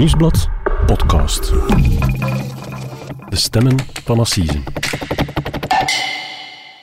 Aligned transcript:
Nieuwsblad 0.00 0.48
podcast. 0.86 1.52
De 3.28 3.36
stemmen 3.36 3.76
van 4.04 4.18
Assisen. 4.18 4.62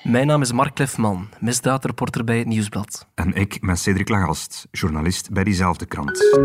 Mijn 0.04 0.28
naam 0.28 0.42
is 0.42 0.52
Mark 0.52 0.76
Klefman, 0.76 1.30
misdaadreporter 1.40 2.24
bij 2.24 2.38
het 2.38 2.48
Nieuwsblad. 2.48 3.08
En 3.16 3.34
ik 3.34 3.58
ben 3.62 3.78
Cedric 3.78 4.10
Lagast, 4.10 4.68
journalist 4.72 5.32
bij 5.32 5.44
diezelfde 5.44 5.86
krant. 5.86 6.38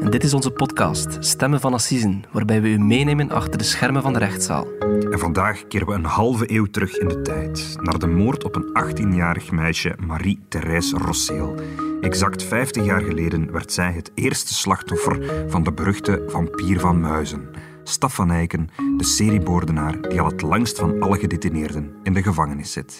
En 0.00 0.10
dit 0.10 0.24
is 0.24 0.34
onze 0.34 0.50
podcast, 0.50 1.16
Stemmen 1.20 1.60
van 1.60 1.74
Assisen, 1.74 2.24
waarbij 2.32 2.60
we 2.60 2.68
u 2.68 2.78
meenemen 2.78 3.30
achter 3.30 3.58
de 3.58 3.64
schermen 3.64 4.02
van 4.02 4.12
de 4.12 4.18
rechtszaal. 4.18 4.66
En 5.10 5.18
vandaag 5.18 5.66
keren 5.66 5.86
we 5.86 5.94
een 5.94 6.04
halve 6.04 6.52
eeuw 6.52 6.66
terug 6.66 6.98
in 6.98 7.08
de 7.08 7.22
tijd, 7.22 7.76
naar 7.76 7.98
de 7.98 8.06
moord 8.06 8.44
op 8.44 8.56
een 8.56 8.82
18-jarig 8.84 9.50
meisje, 9.50 9.94
Marie-Thérèse 10.06 10.96
Rosseel. 10.96 11.54
Exact 12.00 12.42
50 12.42 12.84
jaar 12.84 13.00
geleden 13.00 13.52
werd 13.52 13.72
zij 13.72 13.92
het 13.92 14.10
eerste 14.14 14.54
slachtoffer 14.54 15.48
van 15.50 15.62
de 15.62 15.72
beruchte 15.72 16.24
vampier 16.26 16.80
van 16.80 17.00
Muizen. 17.00 17.50
Staf 17.84 18.14
van 18.14 18.30
Eycken, 18.30 18.68
de 18.96 19.04
serieboordenaar 19.04 20.00
die 20.08 20.20
al 20.20 20.26
het 20.26 20.42
langst 20.42 20.78
van 20.78 21.00
alle 21.00 21.18
gedetineerden 21.18 21.94
in 22.02 22.12
de 22.12 22.22
gevangenis 22.22 22.72
zit. 22.72 22.98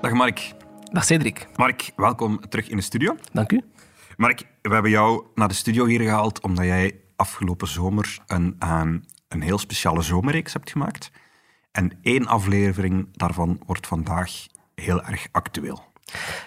Dag 0.00 0.12
Mark. 0.12 0.52
Dag 0.92 1.04
Cedric. 1.04 1.46
Mark, 1.56 1.90
welkom 1.96 2.40
terug 2.48 2.68
in 2.68 2.76
de 2.76 2.82
studio. 2.82 3.16
Dank 3.32 3.52
u. 3.52 3.60
Mark, 4.16 4.42
we 4.62 4.72
hebben 4.72 4.90
jou 4.90 5.24
naar 5.34 5.48
de 5.48 5.54
studio 5.54 5.84
hier 5.84 6.00
gehaald 6.00 6.40
omdat 6.40 6.64
jij 6.64 7.00
afgelopen 7.18 7.68
zomer 7.68 8.18
een, 8.26 8.56
een, 8.58 9.04
een 9.28 9.42
heel 9.42 9.58
speciale 9.58 10.02
zomerreeks 10.02 10.52
hebt 10.52 10.70
gemaakt. 10.70 11.10
En 11.72 11.98
één 12.02 12.26
aflevering 12.26 13.08
daarvan 13.12 13.60
wordt 13.66 13.86
vandaag 13.86 14.30
heel 14.74 15.02
erg 15.02 15.28
actueel. 15.32 15.86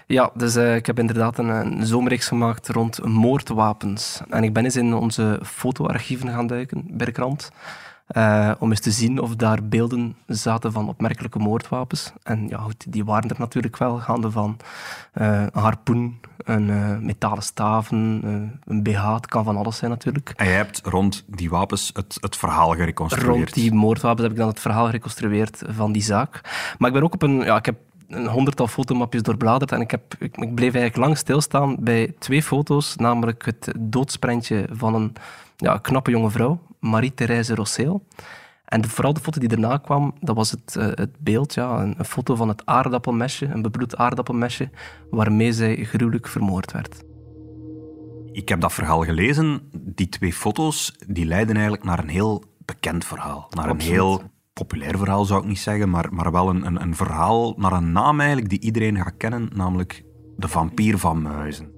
Ja, 0.08 0.31
dus 0.33 0.55
uh, 0.55 0.75
ik 0.75 0.86
heb 0.86 0.99
inderdaad 0.99 1.38
een, 1.38 1.49
een 1.49 1.86
zomerreeks 1.86 2.27
gemaakt 2.27 2.67
rond 2.67 3.05
moordwapens. 3.05 4.22
En 4.30 4.44
ik 4.44 4.53
ben 4.53 4.64
eens 4.64 4.75
in 4.75 4.94
onze 4.94 5.39
fotoarchieven 5.44 6.30
gaan 6.30 6.47
duiken 6.47 6.97
krant. 7.11 7.52
Uh, 8.17 8.52
om 8.59 8.70
eens 8.70 8.80
te 8.80 8.92
zien 8.92 9.20
of 9.20 9.36
daar 9.36 9.64
beelden 9.64 10.16
zaten 10.28 10.72
van 10.72 10.88
opmerkelijke 10.88 11.40
moordwapens. 11.40 12.12
En 12.23 12.48
ja, 12.48 12.58
goed, 12.58 12.86
die 12.94 13.06
waren 13.06 13.30
er 13.30 13.40
natuurlijk 13.40 13.78
wel, 13.78 13.98
gaande 13.98 14.31
van 14.31 14.58
uh, 15.14 15.42
een 15.42 15.62
harpoen, 15.62 16.20
een 16.38 16.67
uh, 16.67 16.98
metalen 16.98 17.44
staven, 17.44 17.98
een 18.66 18.84
BH, 18.84 19.14
het 19.14 19.26
kan 19.26 19.44
van 19.44 19.58
alles 19.58 19.78
zijn 19.78 19.92
natuurlijk. 19.92 20.34
En 20.36 20.45
jij 20.45 20.56
hebt 20.56 20.82
rond 20.84 21.23
die 21.28 21.50
wapens 21.50 21.92
het, 21.94 22.17
het 22.20 22.38
verhaal 22.38 22.72
gereconstrueerd? 22.72 23.36
Rond 23.36 23.54
die 23.54 23.73
moordwapens 23.73 24.22
heb 24.22 24.32
ik 24.32 24.38
dan 24.38 24.48
het 24.48 24.59
verhaal 24.59 24.86
gereconstrueerd 24.86 25.64
van 25.67 25.92
die 25.92 26.04
zaak. 26.04 26.42
Maar 26.78 26.88
ik 26.88 26.95
ben 26.95 27.04
ook 27.04 27.14
op 27.14 27.22
een... 27.22 27.39
Ja, 27.44 27.58
ik 27.58 27.66
heb 27.66 27.76
een 28.08 28.28
honderdtal 28.28 28.67
fotomapjes 28.67 29.23
doorbladerd 29.23 29.72
en 29.72 29.82
ik, 29.82 29.92
heb, 29.92 30.14
ik, 30.20 30.38
ik 30.38 30.56
bleef 30.56 30.73
eigenlijk 30.73 31.06
lang 31.06 31.17
stilstaan 31.17 31.76
bij 31.80 32.14
twee 32.20 32.44
foto's, 32.44 32.95
namelijk 32.95 33.45
het 33.45 33.73
doodsprentje 33.80 34.67
van 34.72 34.95
een 34.95 35.14
ja, 35.58 35.78
knappe 35.78 36.12
jonge 36.12 36.30
vrouw, 36.30 36.59
Marie-Thérèse 36.81 37.55
Rosseel. 37.55 38.05
En 38.65 38.81
de, 38.81 38.89
vooral 38.89 39.13
de 39.13 39.19
foto 39.19 39.39
die 39.39 39.49
daarna 39.49 39.77
kwam, 39.77 40.13
dat 40.19 40.35
was 40.35 40.51
het, 40.51 40.75
uh, 40.77 40.83
het 40.83 41.19
beeld, 41.19 41.53
ja, 41.53 41.81
een, 41.81 41.95
een, 41.97 42.05
foto 42.05 42.35
van 42.35 42.47
het 42.47 42.65
aardappelmesje, 42.65 43.45
een 43.45 43.61
bebloed 43.61 43.95
aardappelmesje, 43.95 44.69
waarmee 45.09 45.53
zij 45.53 45.83
gruwelijk 45.83 46.27
vermoord 46.27 46.71
werd. 46.71 47.03
Ik 48.31 48.49
heb 48.49 48.59
dat 48.59 48.73
verhaal 48.73 49.03
gelezen. 49.03 49.61
Die 49.79 50.09
twee 50.09 50.33
foto's 50.33 50.95
die 51.07 51.25
leiden 51.25 51.53
eigenlijk 51.53 51.83
naar 51.83 51.99
een 51.99 52.09
heel 52.09 52.43
bekend 52.65 53.05
verhaal. 53.05 53.47
Naar 53.49 53.69
Absoluut. 53.69 53.81
een 53.81 53.93
heel 53.93 54.21
populair 54.53 54.97
verhaal 54.97 55.25
zou 55.25 55.41
ik 55.41 55.47
niet 55.47 55.59
zeggen, 55.59 55.89
maar, 55.89 56.13
maar 56.13 56.31
wel 56.31 56.49
een, 56.49 56.65
een, 56.65 56.81
een 56.81 56.95
verhaal 56.95 57.53
naar 57.57 57.71
een 57.71 57.91
naam 57.91 58.19
eigenlijk 58.19 58.49
die 58.49 58.59
iedereen 58.59 58.97
gaat 58.97 59.17
kennen, 59.17 59.49
namelijk 59.53 60.03
de 60.37 60.47
vampier 60.47 60.97
van 60.97 61.21
Muizen. 61.21 61.71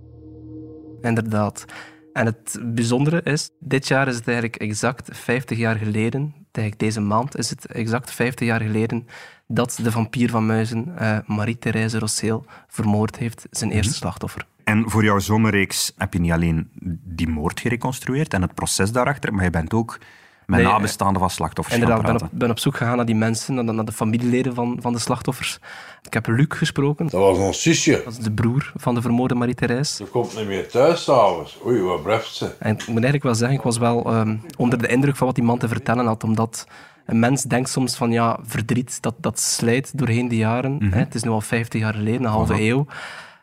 Inderdaad. 1.01 1.65
En 2.13 2.25
het 2.25 2.59
bijzondere 2.63 3.21
is, 3.23 3.49
dit 3.59 3.87
jaar 3.87 4.07
is 4.07 4.15
het 4.15 4.27
eigenlijk 4.27 4.55
exact 4.57 5.17
50 5.17 5.57
jaar 5.57 5.75
geleden, 5.75 6.33
eigenlijk 6.51 6.79
deze 6.79 7.01
maand 7.01 7.37
is 7.37 7.49
het 7.49 7.65
exact 7.65 8.11
50 8.11 8.47
jaar 8.47 8.61
geleden, 8.61 9.07
dat 9.47 9.79
de 9.83 9.91
vampier 9.91 10.29
van 10.29 10.45
Muizen, 10.45 10.93
uh, 11.01 11.17
Marie-Thérèse 11.25 11.99
Rosseel, 11.99 12.45
vermoord 12.67 13.17
heeft, 13.17 13.47
zijn 13.51 13.71
eerste 13.71 13.89
Mhm. 13.91 13.99
slachtoffer. 13.99 14.45
En 14.63 14.89
voor 14.89 15.03
jouw 15.03 15.19
zomerreeks 15.19 15.93
heb 15.97 16.13
je 16.13 16.19
niet 16.19 16.31
alleen 16.31 16.69
die 17.03 17.27
moord 17.27 17.59
gereconstrueerd 17.59 18.33
en 18.33 18.41
het 18.41 18.53
proces 18.53 18.91
daarachter, 18.91 19.33
maar 19.33 19.43
je 19.43 19.49
bent 19.49 19.73
ook 19.73 19.99
met 20.45 20.59
Nee, 20.59 20.67
nabestaanden 20.67 21.19
van 21.19 21.29
slachtoffers 21.29 21.75
Inderdaad, 21.77 22.05
gaan 22.05 22.15
ik 22.15 22.19
ben 22.21 22.29
ben 22.31 22.49
op 22.49 22.59
zoek 22.59 22.77
gegaan 22.77 22.95
naar 22.95 23.05
die 23.05 23.15
mensen, 23.15 23.53
naar 23.55 23.65
de, 23.65 23.71
naar 23.71 23.85
de 23.85 23.91
familieleden 23.91 24.53
van, 24.53 24.77
van 24.81 24.93
de 24.93 24.99
slachtoffers. 24.99 25.59
Ik 26.01 26.13
heb 26.13 26.27
Luc 26.27 26.45
gesproken, 26.49 27.07
Dat 27.07 27.21
was 27.21 27.37
ons 27.37 27.61
zusje. 27.61 28.01
dat 28.03 28.13
is 28.13 28.19
de 28.19 28.31
broer 28.31 28.71
van 28.75 28.95
de 28.95 29.01
vermoorde 29.01 29.35
Marie-Thérèse. 29.35 29.95
Ze 29.95 30.03
komt 30.03 30.35
niet 30.35 30.47
meer 30.47 30.69
thuis 30.69 31.03
s'avonds. 31.03 31.59
Oei, 31.65 31.81
wat 31.81 32.03
blijft 32.03 32.33
ze? 32.35 32.45
En 32.59 32.71
ik 32.71 32.77
moet 32.79 32.87
eigenlijk 32.87 33.23
wel 33.23 33.35
zeggen, 33.35 33.57
ik 33.57 33.63
was 33.63 33.77
wel 33.77 34.05
ehm, 34.05 34.37
onder 34.57 34.79
de 34.81 34.87
indruk 34.87 35.15
van 35.15 35.27
wat 35.27 35.35
die 35.35 35.43
man 35.43 35.57
te 35.57 35.67
vertellen 35.67 36.05
had, 36.05 36.23
omdat 36.23 36.67
een 37.05 37.19
mens 37.19 37.43
denkt 37.43 37.69
soms 37.69 37.95
van, 37.95 38.11
ja, 38.11 38.39
verdriet, 38.43 39.01
dat, 39.01 39.15
dat 39.17 39.39
slijt 39.39 39.97
doorheen 39.97 40.27
de 40.27 40.35
jaren. 40.37 40.83
hè. 40.91 40.99
Het 40.99 41.15
is 41.15 41.23
nu 41.23 41.29
al 41.29 41.41
50 41.41 41.81
jaar 41.81 41.93
geleden, 41.93 42.23
een 42.23 42.29
halve 42.29 42.61
eeuw. 42.61 42.85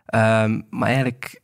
Ehm, 0.06 0.61
maar 0.71 0.87
eigenlijk, 0.88 1.41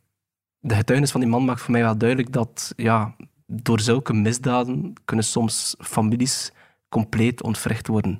de 0.59 0.75
getuigenis 0.75 1.11
van 1.11 1.21
die 1.21 1.29
man 1.29 1.45
maakt 1.45 1.61
voor 1.61 1.71
mij 1.71 1.81
wel 1.81 1.97
duidelijk 1.97 2.31
dat, 2.33 2.73
ja, 2.75 3.15
door 3.47 3.79
zulke 3.79 4.13
misdaden 4.13 4.93
kunnen 5.05 5.25
soms 5.25 5.75
families 5.79 6.51
compleet 6.89 7.43
ontwricht 7.43 7.87
worden. 7.87 8.19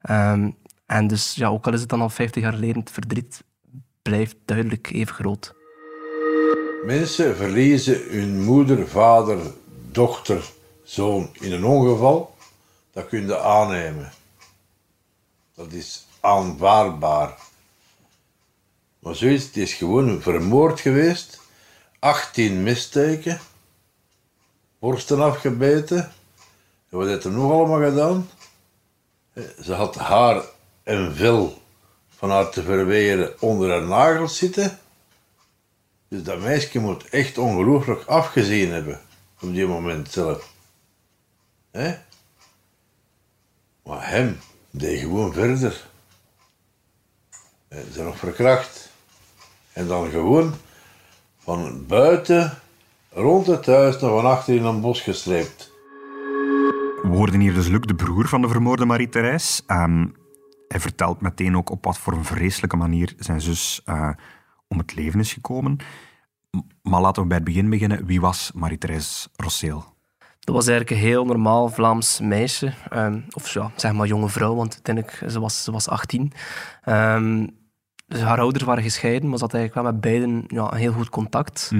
Ehm, 0.00 0.50
en 0.86 1.06
dus, 1.06 1.34
ja, 1.34 1.48
ook 1.48 1.66
al 1.66 1.72
is 1.72 1.80
het 1.80 1.88
dan 1.88 2.00
al 2.00 2.08
50 2.08 2.42
jaar 2.42 2.52
geleden, 2.52 2.80
het 2.80 2.90
verdriet 2.90 3.44
blijft 4.02 4.36
duidelijk 4.44 4.90
even 4.90 5.14
groot. 5.14 5.54
Mensen 6.84 7.36
verliezen 7.36 8.02
hun 8.10 8.42
moeder, 8.44 8.88
vader, 8.88 9.38
dochter, 9.90 10.50
zoon 10.82 11.30
in 11.32 11.52
een 11.52 11.64
ongeval. 11.64 12.36
Dat 12.92 13.08
kun 13.08 13.26
je 13.26 13.38
aannemen. 13.38 14.12
Dat 15.54 15.72
is 15.72 16.06
aanvaardbaar. 16.20 17.38
Maar 18.98 19.14
zoiets, 19.14 19.44
het 19.44 19.56
is 19.56 19.74
gewoon 19.74 20.20
vermoord 20.20 20.80
geweest. 20.80 21.40
18 21.98 22.62
missteken. 22.62 23.40
Borsten 24.82 25.20
afgebeten. 25.20 25.98
En 26.88 26.98
wat 26.98 27.06
heeft 27.06 27.24
er 27.24 27.30
nog 27.30 27.52
allemaal 27.52 27.90
gedaan? 27.90 28.28
Ze 29.62 29.72
had 29.72 29.94
haar 29.94 30.44
en 30.82 31.14
vel 31.14 31.62
van 32.08 32.30
haar 32.30 32.50
te 32.50 32.62
verweren 32.62 33.40
onder 33.40 33.70
haar 33.70 33.82
nagels 33.82 34.36
zitten. 34.36 34.78
Dus 36.08 36.22
dat 36.22 36.38
meisje 36.38 36.78
moet 36.78 37.08
echt 37.08 37.38
ongelooflijk 37.38 38.04
afgezien 38.04 38.72
hebben 38.72 39.00
op 39.40 39.52
die 39.52 39.66
moment 39.66 40.10
zelf. 40.10 40.52
Maar 43.82 44.08
hem 44.08 44.40
deed 44.70 45.00
gewoon 45.00 45.32
verder. 45.32 45.86
Hè, 47.68 47.92
Ze 47.92 48.02
nog 48.02 48.16
verkracht. 48.16 48.88
En 49.72 49.86
dan 49.86 50.10
gewoon 50.10 50.54
van 51.38 51.86
buiten 51.86 52.62
rond 53.14 53.46
het 53.46 53.66
huis 53.66 54.00
naar 54.00 54.10
van 54.10 54.24
achter 54.26 54.54
in 54.54 54.64
een 54.64 54.80
bos 54.80 55.00
gestreept. 55.00 55.70
We 57.02 57.08
hoorden 57.08 57.40
hier 57.40 57.54
dus 57.54 57.68
Luc, 57.68 57.80
de 57.80 57.94
broer 57.94 58.28
van 58.28 58.40
de 58.42 58.48
vermoorde 58.48 58.84
Marie-Thérèse. 58.84 59.62
Ehm, 59.66 60.06
hij 60.68 60.80
vertelt 60.80 61.20
meteen 61.20 61.56
ook 61.56 61.70
op 61.70 61.84
wat 61.84 61.98
voor 61.98 62.12
een 62.12 62.24
vreselijke 62.24 62.76
manier 62.76 63.14
zijn 63.18 63.40
zus 63.40 63.80
eh, 63.84 64.10
om 64.68 64.78
het 64.78 64.94
leven 64.94 65.20
is 65.20 65.32
gekomen. 65.32 65.76
M- 66.50 66.58
Maar 66.82 67.00
laten 67.00 67.22
we 67.22 67.28
bij 67.28 67.36
het 67.36 67.46
begin 67.46 67.70
beginnen. 67.70 68.06
Wie 68.06 68.20
was 68.20 68.50
Marie-Thérèse 68.54 69.28
Rosseel? 69.36 69.84
Dat 70.40 70.54
was 70.54 70.66
eigenlijk 70.66 71.00
een 71.00 71.06
heel 71.08 71.24
normaal 71.24 71.68
Vlaams 71.68 72.20
meisje. 72.20 72.72
ehm, 72.90 73.20
of 73.30 73.52
ja, 73.52 73.70
zeg 73.76 73.92
maar 73.92 74.06
jonge 74.06 74.28
vrouw, 74.28 74.54
want 74.54 74.72
uiteindelijk 74.72 75.30
ze 75.32 75.40
was 75.40 75.64
ze 75.64 75.72
was 75.72 75.88
18. 75.88 76.32
Ehm, 76.84 77.46
dus 78.12 78.20
haar 78.22 78.38
ouders 78.38 78.64
waren 78.64 78.82
gescheiden, 78.82 79.28
maar 79.28 79.38
ze 79.38 79.44
had 79.44 79.54
eigenlijk 79.54 79.84
wel 79.84 79.92
met 79.92 80.02
beiden 80.02 80.44
ja, 80.46 80.72
een 80.72 80.78
heel 80.78 80.92
goed 80.92 81.08
contact. 81.08 81.70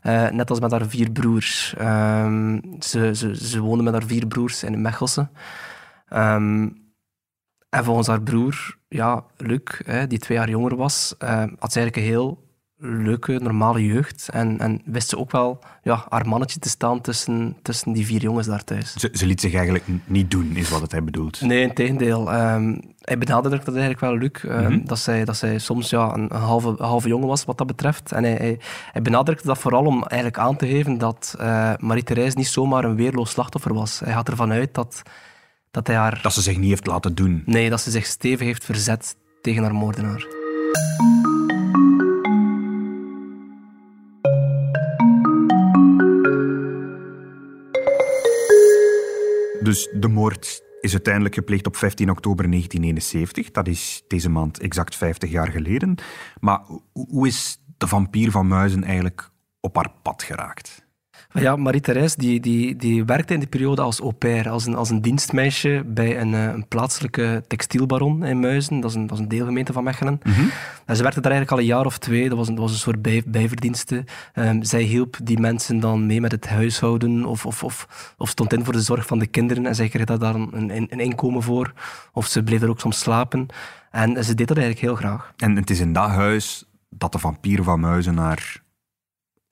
Eh, 0.00 0.30
net 0.30 0.50
als 0.50 0.60
met 0.60 0.70
haar 0.70 0.86
vier 0.86 1.10
broers. 1.10 1.74
Ehm, 1.78 2.60
ze, 2.80 3.14
ze, 3.14 3.36
ze 3.36 3.60
woonde 3.60 3.82
met 3.82 3.92
haar 3.92 4.06
vier 4.06 4.26
broers 4.26 4.62
in 4.62 4.80
Mechelse. 4.80 5.28
Ehm, 6.08 6.68
en 7.68 7.84
volgens 7.84 8.06
haar 8.06 8.22
broer, 8.22 8.76
ja, 8.88 9.24
Luc, 9.36 9.80
hè, 9.84 10.06
die 10.06 10.18
twee 10.18 10.38
jaar 10.38 10.48
jonger 10.48 10.76
was, 10.76 11.14
eh, 11.18 11.44
had 11.58 11.72
ze 11.72 11.80
eigenlijk 11.80 11.96
een 11.96 12.12
heel 12.12 12.51
leuke, 12.82 13.32
normale 13.32 13.84
jeugd. 13.84 14.28
En, 14.32 14.58
en 14.58 14.82
wist 14.84 15.08
ze 15.08 15.18
ook 15.18 15.30
wel 15.30 15.58
ja, 15.82 16.06
haar 16.08 16.28
mannetje 16.28 16.58
te 16.58 16.68
staan 16.68 17.00
tussen, 17.00 17.56
tussen 17.62 17.92
die 17.92 18.06
vier 18.06 18.20
jongens 18.20 18.46
daar 18.46 18.64
thuis. 18.64 18.92
Ze, 18.92 19.10
ze 19.12 19.26
liet 19.26 19.40
zich 19.40 19.54
eigenlijk 19.54 19.84
niet 20.04 20.30
doen, 20.30 20.56
is 20.56 20.68
wat 20.68 20.80
het 20.80 20.92
hij 20.92 21.04
bedoelt. 21.04 21.40
Nee, 21.40 21.62
in 21.62 21.74
tegendeel. 21.74 22.32
Ehm, 22.32 22.78
hij 23.00 23.18
benadrukt 23.18 23.64
dat 23.64 23.74
eigenlijk 23.74 24.00
wel, 24.00 24.16
Luc. 24.16 24.44
ehm, 24.44 24.84
dat, 24.84 24.98
zij, 24.98 25.24
dat 25.24 25.36
zij 25.36 25.58
soms 25.58 25.90
ja, 25.90 26.14
een, 26.14 26.32
halve, 26.32 26.74
halve 26.78 27.08
jongen 27.08 27.28
was 27.28 27.44
wat 27.44 27.58
dat 27.58 27.66
betreft. 27.66 28.12
En 28.12 28.22
hij, 28.22 28.34
hij, 28.34 28.58
hij 28.92 29.02
benadrukte 29.02 29.46
dat 29.46 29.58
vooral 29.58 29.84
om 29.84 30.04
eigenlijk 30.04 30.42
aan 30.42 30.56
te 30.56 30.66
geven 30.66 30.98
dat 30.98 31.34
eh 31.38 31.72
Marie-Thérèse 31.78 32.36
niet 32.36 32.46
zomaar 32.46 32.84
een 32.84 32.96
weerloos 32.96 33.30
slachtoffer 33.30 33.74
was. 33.74 34.00
Hij 34.00 34.12
gaat 34.12 34.28
ervan 34.28 34.52
uit 34.52 34.74
dat 34.74 35.02
dat 35.72 35.86
hij 35.86 35.96
haar... 35.96 36.18
Dat 36.22 36.32
ze 36.32 36.40
zich 36.40 36.58
niet 36.58 36.68
heeft 36.68 36.86
laten 36.86 37.14
doen. 37.14 37.42
Nee, 37.46 37.70
dat 37.70 37.80
ze 37.80 37.90
zich 37.90 38.06
stevig 38.06 38.46
heeft 38.46 38.64
verzet 38.64 39.16
tegen 39.40 39.62
haar 39.62 39.74
moordenaar. 39.74 40.26
Dus 49.72 49.88
de 49.92 50.08
moord 50.08 50.62
is 50.80 50.92
uiteindelijk 50.92 51.34
gepleegd 51.34 51.66
op 51.66 51.76
15 51.76 52.10
oktober 52.10 52.50
1971. 52.50 53.50
Dat 53.50 53.68
is 53.68 54.02
deze 54.06 54.28
maand 54.28 54.60
exact 54.60 54.96
50 54.96 55.30
jaar 55.30 55.48
geleden. 55.48 55.94
Maar 56.40 56.60
hoe 56.92 57.26
is 57.26 57.58
de 57.76 57.86
vampier 57.86 58.30
van 58.30 58.46
Muizen 58.46 58.84
eigenlijk 58.84 59.30
op 59.60 59.76
haar 59.76 59.90
pad 60.02 60.22
geraakt? 60.22 60.86
Ja, 61.32 61.56
Marie-Thérèse 61.56 62.16
die, 62.18 62.40
die, 62.40 62.76
die 62.76 63.04
werkte 63.04 63.34
in 63.34 63.40
die 63.40 63.48
periode 63.48 63.82
als 63.82 64.00
au 64.00 64.12
pair, 64.12 64.48
als 64.48 64.66
een, 64.66 64.74
als 64.74 64.90
een 64.90 65.02
dienstmeisje 65.02 65.82
bij 65.86 66.20
een, 66.20 66.34
eh, 66.34 66.44
een 66.44 66.68
plaatselijke 66.68 67.44
textielbaron 67.46 68.24
in 68.24 68.40
Muizen. 68.40 68.80
Dat 68.80 68.90
is 68.90 68.96
een, 68.96 69.06
dat 69.06 69.16
is 69.16 69.22
een 69.22 69.28
deelgemeente 69.28 69.72
van 69.72 69.84
Mechelen. 69.84 70.20
Mhm. 70.22 70.40
En 70.86 70.96
ze 70.96 71.02
werkte 71.02 71.20
daar 71.20 71.32
eigenlijk 71.32 71.50
al 71.50 71.58
een 71.58 71.76
jaar 71.76 71.86
of 71.86 71.98
twee. 71.98 72.28
Dat 72.28 72.38
was 72.38 72.48
een, 72.48 72.54
dat 72.54 72.64
was 72.64 72.72
een 72.72 72.78
soort 72.78 73.02
bij, 73.02 73.22
bijverdienste. 73.26 74.04
Ehm, 74.32 74.62
zij 74.62 74.82
hielp 74.82 75.16
die 75.22 75.38
mensen 75.38 75.80
dan 75.80 76.06
mee 76.06 76.20
met 76.20 76.32
het 76.32 76.48
huishouden 76.48 77.24
of, 77.24 77.46
of, 77.46 77.64
of, 77.64 78.14
of 78.16 78.28
stond 78.28 78.52
in 78.52 78.64
voor 78.64 78.72
de 78.72 78.80
zorg 78.80 79.06
van 79.06 79.18
de 79.18 79.26
kinderen. 79.26 79.66
En 79.66 79.74
zij 79.74 79.88
kreeg 79.88 80.04
daar 80.04 80.18
dan 80.18 80.50
een, 80.52 80.76
een, 80.76 80.86
een 80.90 81.00
inkomen 81.00 81.42
voor. 81.42 81.72
Of 82.12 82.26
ze 82.26 82.42
bleef 82.42 82.62
er 82.62 82.68
ook 82.68 82.80
soms 82.80 82.98
slapen. 82.98 83.46
En 83.90 84.24
ze 84.24 84.34
deed 84.34 84.48
dat 84.48 84.56
eigenlijk 84.56 84.86
heel 84.86 84.96
graag. 84.96 85.32
En 85.36 85.56
het 85.56 85.70
is 85.70 85.80
in 85.80 85.92
dat 85.92 86.08
huis 86.08 86.64
dat 86.90 87.12
de 87.12 87.18
vampier 87.18 87.62
van 87.62 87.80
Muizen 87.80 88.16
haar 88.16 88.62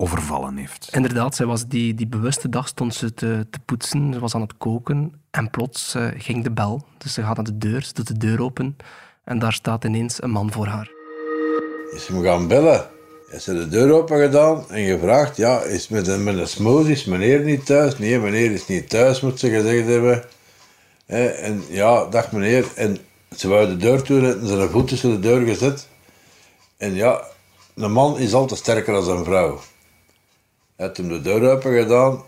overvallen 0.00 0.56
heeft. 0.56 0.88
Inderdaad, 0.92 1.34
zij 1.34 1.46
was 1.46 1.66
die, 1.66 1.94
die 1.94 2.06
bewuste 2.06 2.48
dag 2.48 2.68
stond 2.68 2.94
ze 2.94 3.14
te, 3.14 3.46
te 3.50 3.58
poetsen, 3.64 4.12
ze 4.12 4.20
was 4.20 4.34
aan 4.34 4.40
het 4.40 4.56
koken 4.58 5.12
en 5.30 5.50
plots 5.50 5.94
uh, 5.94 6.08
ging 6.16 6.44
de 6.44 6.50
bel. 6.50 6.86
Dus 6.98 7.14
ze 7.14 7.22
gaat 7.22 7.36
naar 7.36 7.44
de 7.44 7.58
deur, 7.58 7.82
ze 7.82 7.92
doet 7.92 8.06
de 8.06 8.18
deur 8.18 8.42
open 8.42 8.76
en 9.24 9.38
daar 9.38 9.52
staat 9.52 9.84
ineens 9.84 10.22
een 10.22 10.30
man 10.30 10.52
voor 10.52 10.66
haar. 10.66 10.90
Is 11.94 12.06
hem 12.06 12.22
gaan 12.22 12.48
bellen. 12.48 12.86
Is 13.30 13.44
ze 13.44 13.54
de 13.54 13.68
deur 13.68 13.92
open 13.92 14.20
gedaan 14.20 14.70
en 14.70 14.86
gevraagd, 14.86 15.36
ja, 15.36 15.62
is 15.62 15.88
met 15.88 16.06
een, 16.06 16.22
met 16.22 16.38
een 16.38 16.48
smoes, 16.48 16.86
is 16.86 17.04
meneer 17.04 17.40
niet 17.40 17.66
thuis? 17.66 17.98
Nee, 17.98 18.18
meneer 18.18 18.50
is 18.50 18.66
niet 18.66 18.88
thuis, 18.88 19.20
moet 19.20 19.38
ze 19.38 19.50
gezegd 19.50 19.86
hebben. 19.86 20.24
en 21.06 21.62
ja, 21.68 22.04
dag 22.04 22.32
meneer. 22.32 22.66
En 22.74 22.98
ze 23.36 23.48
wou 23.48 23.66
de 23.66 23.76
deur 23.76 24.02
toe 24.02 24.32
en 24.32 24.46
ze 24.46 24.68
voet 24.70 24.88
tussen 24.88 25.10
de 25.10 25.20
deur 25.20 25.46
gezet. 25.46 25.88
En 26.76 26.94
ja, 26.94 27.22
een 27.74 27.92
man 27.92 28.18
is 28.18 28.32
altijd 28.32 28.60
sterker 28.60 28.92
dan 28.92 29.18
een 29.18 29.24
vrouw 29.24 29.60
heeft 30.80 30.96
hem 30.96 31.08
de 31.08 31.20
deur 31.20 31.50
open 31.50 31.78
gedaan. 31.82 32.22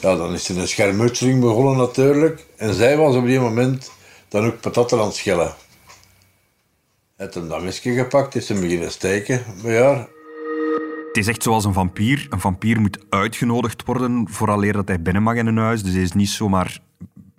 Ja, 0.00 0.16
dan 0.16 0.32
is 0.32 0.48
er 0.48 0.58
een 0.58 0.68
schermutseling 0.68 1.40
begonnen 1.40 1.76
natuurlijk. 1.76 2.46
En 2.56 2.74
zij 2.74 2.96
was 2.96 3.14
op 3.14 3.24
die 3.24 3.40
moment 3.40 3.92
dan 4.28 4.46
ook 4.46 4.60
patatten 4.60 4.98
aan 4.98 5.06
het 5.06 5.14
schellen. 5.14 5.54
Heeft 7.16 7.34
hem 7.34 7.48
dat 7.48 7.62
mesje 7.62 7.92
gepakt, 7.92 8.34
is 8.34 8.48
hem 8.48 8.60
beginnen 8.60 8.90
steken 8.90 9.44
bij 9.62 9.82
haar. 9.82 10.08
Het 11.06 11.16
is 11.16 11.26
echt 11.26 11.42
zoals 11.42 11.64
een 11.64 11.72
vampier. 11.72 12.26
Een 12.30 12.40
vampier 12.40 12.80
moet 12.80 12.98
uitgenodigd 13.08 13.84
worden 13.84 14.28
vooraleer 14.30 14.72
dat 14.72 14.88
hij 14.88 15.02
binnen 15.02 15.22
mag 15.22 15.34
in 15.34 15.46
een 15.46 15.56
huis. 15.56 15.82
Dus 15.82 15.92
hij 15.92 16.02
is 16.02 16.12
niet 16.12 16.28
zomaar 16.28 16.78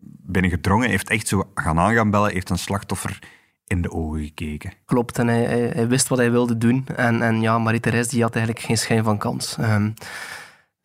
binnengedrongen. 0.01 0.83
Hij 0.83 0.91
heeft 0.91 1.09
echt 1.09 1.27
zo 1.27 1.43
gaan 1.55 1.79
aangaan 1.79 2.09
bellen, 2.09 2.31
heeft 2.31 2.49
een 2.49 2.57
slachtoffer 2.57 3.19
in 3.67 3.81
de 3.81 3.91
ogen 3.91 4.23
gekeken. 4.23 4.73
Klopt, 4.85 5.17
en 5.17 5.27
hij, 5.27 5.43
hij, 5.73 5.87
wist 5.87 6.07
wat 6.07 6.17
hij 6.17 6.31
wilde 6.31 6.57
doen. 6.57 6.85
En, 6.95 7.21
en 7.21 7.41
ja, 7.41 7.57
Marie-Thérèse 7.57 8.09
die 8.09 8.21
had 8.21 8.35
eigenlijk 8.35 8.65
geen 8.65 8.77
schijn 8.77 9.03
van 9.03 9.17
kans. 9.17 9.57
Um, 9.59 9.93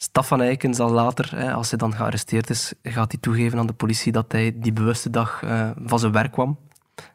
Staf 0.04 0.26
van 0.26 0.40
Eyken 0.40 0.74
zal 0.74 0.90
later, 0.90 1.52
als 1.52 1.70
hij 1.70 1.78
dan 1.78 1.94
gearresteerd 1.94 2.50
is, 2.50 2.72
gaat 2.82 3.12
hij 3.12 3.20
toegeven 3.20 3.58
aan 3.58 3.66
de 3.66 3.72
politie 3.72 4.12
dat 4.12 4.32
hij 4.32 4.52
die 4.56 4.72
bewuste 4.72 5.10
dag 5.10 5.42
eh, 5.42 5.70
van 5.84 5.98
zijn 5.98 6.12
werk 6.12 6.32
kwam. 6.32 6.58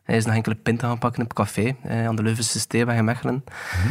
Hij 0.03 0.15
is 0.15 0.25
nog 0.25 0.36
enkele 0.36 0.56
pinten 0.56 0.88
gaan 0.88 1.00
pakken 1.00 1.24
op 1.24 1.33
café 1.33 1.75
aan 1.83 2.15
de 2.15 2.24
Leuvense 2.24 2.59
Steeweg 2.59 2.97
in 2.97 3.06
Mechelen. 3.06 3.44
Mhm. 3.44 3.88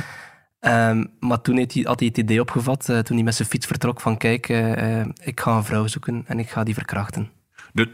Ehm, 0.61 1.05
maar 1.21 1.41
toen 1.41 1.57
hij, 1.57 1.69
had 1.83 1.99
hij 1.99 2.09
het 2.09 2.19
idee 2.19 2.41
opgevat, 2.41 2.89
uh, 2.89 2.99
toen 2.99 3.17
hij 3.17 3.25
met 3.25 3.35
zijn 3.35 3.49
fiets 3.49 3.67
vertrok, 3.67 4.01
van 4.01 4.17
kijk, 4.17 4.49
uh, 4.49 5.01
ik 5.01 5.41
ga 5.41 5.57
een 5.57 5.65
vrouw 5.65 5.87
zoeken 5.87 6.25
en 6.27 6.39
ik 6.39 6.51
ga 6.51 6.63
die 6.65 6.75
verkrachten. 6.75 7.31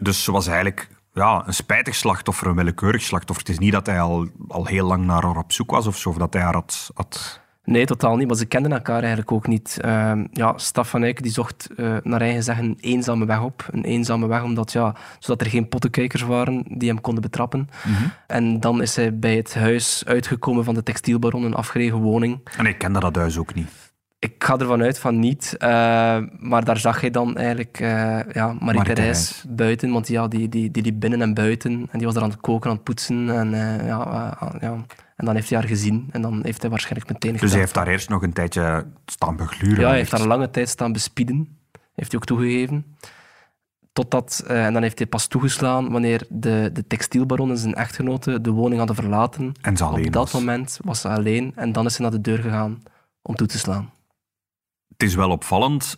dus 0.00 0.24
ze 0.24 0.32
was 0.32 0.46
eigenlijk 0.46 0.88
ja, 1.12 1.42
een 1.46 1.54
spijtig 1.54 1.94
slachtoffer, 1.94 2.46
een 2.46 2.56
willekeurig 2.56 3.02
slachtoffer. 3.02 3.46
Het 3.46 3.54
is 3.54 3.60
niet 3.60 3.72
dat 3.72 3.86
hij 3.86 4.00
al, 4.00 4.28
al 4.48 4.66
heel 4.66 4.86
lang 4.86 5.04
naar 5.04 5.22
haar 5.22 5.36
op 5.36 5.52
zoek 5.52 5.70
was 5.70 5.86
of 5.86 5.96
zo, 5.96 6.08
of 6.08 6.16
dat 6.16 6.32
hij 6.32 6.42
haar 6.42 6.54
had, 6.54 6.90
had 6.94 7.40
Nee, 7.64 7.86
totaal 7.86 8.16
niet. 8.16 8.26
Maar 8.26 8.36
ze 8.36 8.46
kenden 8.46 8.72
elkaar 8.72 8.98
eigenlijk 8.98 9.32
ook 9.32 9.46
niet. 9.46 9.78
Uh, 9.84 10.12
ja, 10.32 10.52
Staf 10.56 10.88
van 10.88 11.02
Eyck 11.02 11.22
die 11.22 11.32
zocht 11.32 11.68
uh, 11.76 11.96
naar 12.02 12.20
eigen 12.20 12.42
zeggen 12.42 12.64
een 12.64 12.78
eenzame 12.80 13.26
weg 13.26 13.42
op. 13.42 13.68
Een 13.70 13.84
eenzame 13.84 14.26
weg, 14.26 14.42
omdat, 14.42 14.72
ja, 14.72 14.94
zodat 15.18 15.40
er 15.40 15.50
geen 15.50 15.68
pottenkijkers 15.68 16.22
waren 16.22 16.64
die 16.68 16.88
hem 16.88 17.00
konden 17.00 17.22
betrappen. 17.22 17.68
Mhm. 17.84 18.04
En 18.26 18.60
dan 18.60 18.82
is 18.82 18.96
hij 18.96 19.18
bij 19.18 19.36
het 19.36 19.54
huis 19.54 20.02
uitgekomen 20.06 20.64
van 20.64 20.74
de 20.74 20.82
textielbaron, 20.82 21.44
een 21.44 21.54
afgelegen 21.54 21.98
woning. 21.98 22.40
En 22.56 22.66
ik 22.66 22.78
kende 22.78 23.00
dat 23.00 23.16
huis 23.16 23.38
ook 23.38 23.54
niet. 23.54 23.68
Ik 24.18 24.34
ga 24.38 24.58
ervan 24.58 24.82
uit 24.82 24.98
van 24.98 25.18
niet. 25.18 25.54
Uh, 25.58 25.68
maar 26.38 26.64
daar 26.64 26.78
zag 26.78 27.00
hij 27.00 27.10
dan 27.10 27.36
eigenlijk 27.36 27.80
uh, 27.80 28.18
ja, 28.32 28.56
Marie-Thérèse 28.60 29.48
buiten. 29.48 29.92
Want 29.92 30.08
ja, 30.08 30.28
die, 30.28 30.48
die, 30.48 30.70
die 30.70 30.82
liep 30.82 31.00
binnen 31.00 31.22
en 31.22 31.34
buiten. 31.34 31.72
En 31.90 31.98
die 31.98 32.06
was 32.06 32.16
er 32.16 32.22
aan 32.22 32.30
het 32.30 32.40
koken, 32.40 32.70
aan 32.70 32.76
het 32.76 32.84
poetsen. 32.84 33.30
En 33.30 33.50
ja, 33.86 34.36
ja 34.60 34.84
en 35.16 35.24
dan 35.24 35.34
heeft 35.34 35.48
hij 35.48 35.58
haar 35.58 35.68
gezien 35.68 36.08
en 36.10 36.22
dan 36.22 36.40
heeft 36.44 36.60
hij 36.60 36.70
waarschijnlijk 36.70 37.12
meteen 37.12 37.36
Dus 37.36 37.50
hij 37.50 37.60
heeft 37.60 37.74
daar 37.74 37.88
eerst 37.88 38.08
nog 38.08 38.22
een 38.22 38.32
tijdje 38.32 38.86
staan 39.06 39.36
begluren? 39.36 39.80
Ja, 39.80 39.88
hij 39.88 39.96
heeft 39.96 40.10
daar 40.10 40.20
een 40.20 40.26
lange 40.26 40.50
tijd 40.50 40.68
staan 40.68 40.92
bespieden. 40.92 41.58
Heeft 41.94 42.10
hij 42.10 42.20
ook 42.20 42.26
toegegeven. 42.26 42.96
Totdat, 43.92 44.44
uh, 44.46 44.66
en 44.66 44.72
dan 44.72 44.82
heeft 44.82 44.98
hij 44.98 45.06
pas 45.06 45.26
toegeslaan 45.26 45.90
wanneer 45.90 46.26
de, 46.28 46.70
de 46.72 46.86
textielbaron 46.86 47.50
en 47.50 47.58
zijn 47.58 47.74
echtgenote 47.74 48.40
de 48.40 48.50
woning 48.50 48.78
hadden 48.78 48.96
verlaten. 48.96 49.52
En 49.60 49.76
ze 49.76 49.84
alleen 49.84 50.06
Op 50.06 50.12
dat 50.12 50.32
moment 50.32 50.78
was 50.84 51.00
ze 51.00 51.08
alleen 51.08 51.52
en 51.56 51.72
dan 51.72 51.86
is 51.86 51.94
ze 51.94 52.02
naar 52.02 52.10
de 52.10 52.20
deur 52.20 52.38
gegaan 52.38 52.82
om 53.22 53.34
toe 53.34 53.46
te 53.46 53.58
slaan. 53.58 53.92
Het 54.88 55.02
is 55.02 55.14
wel 55.14 55.30
opvallend. 55.30 55.96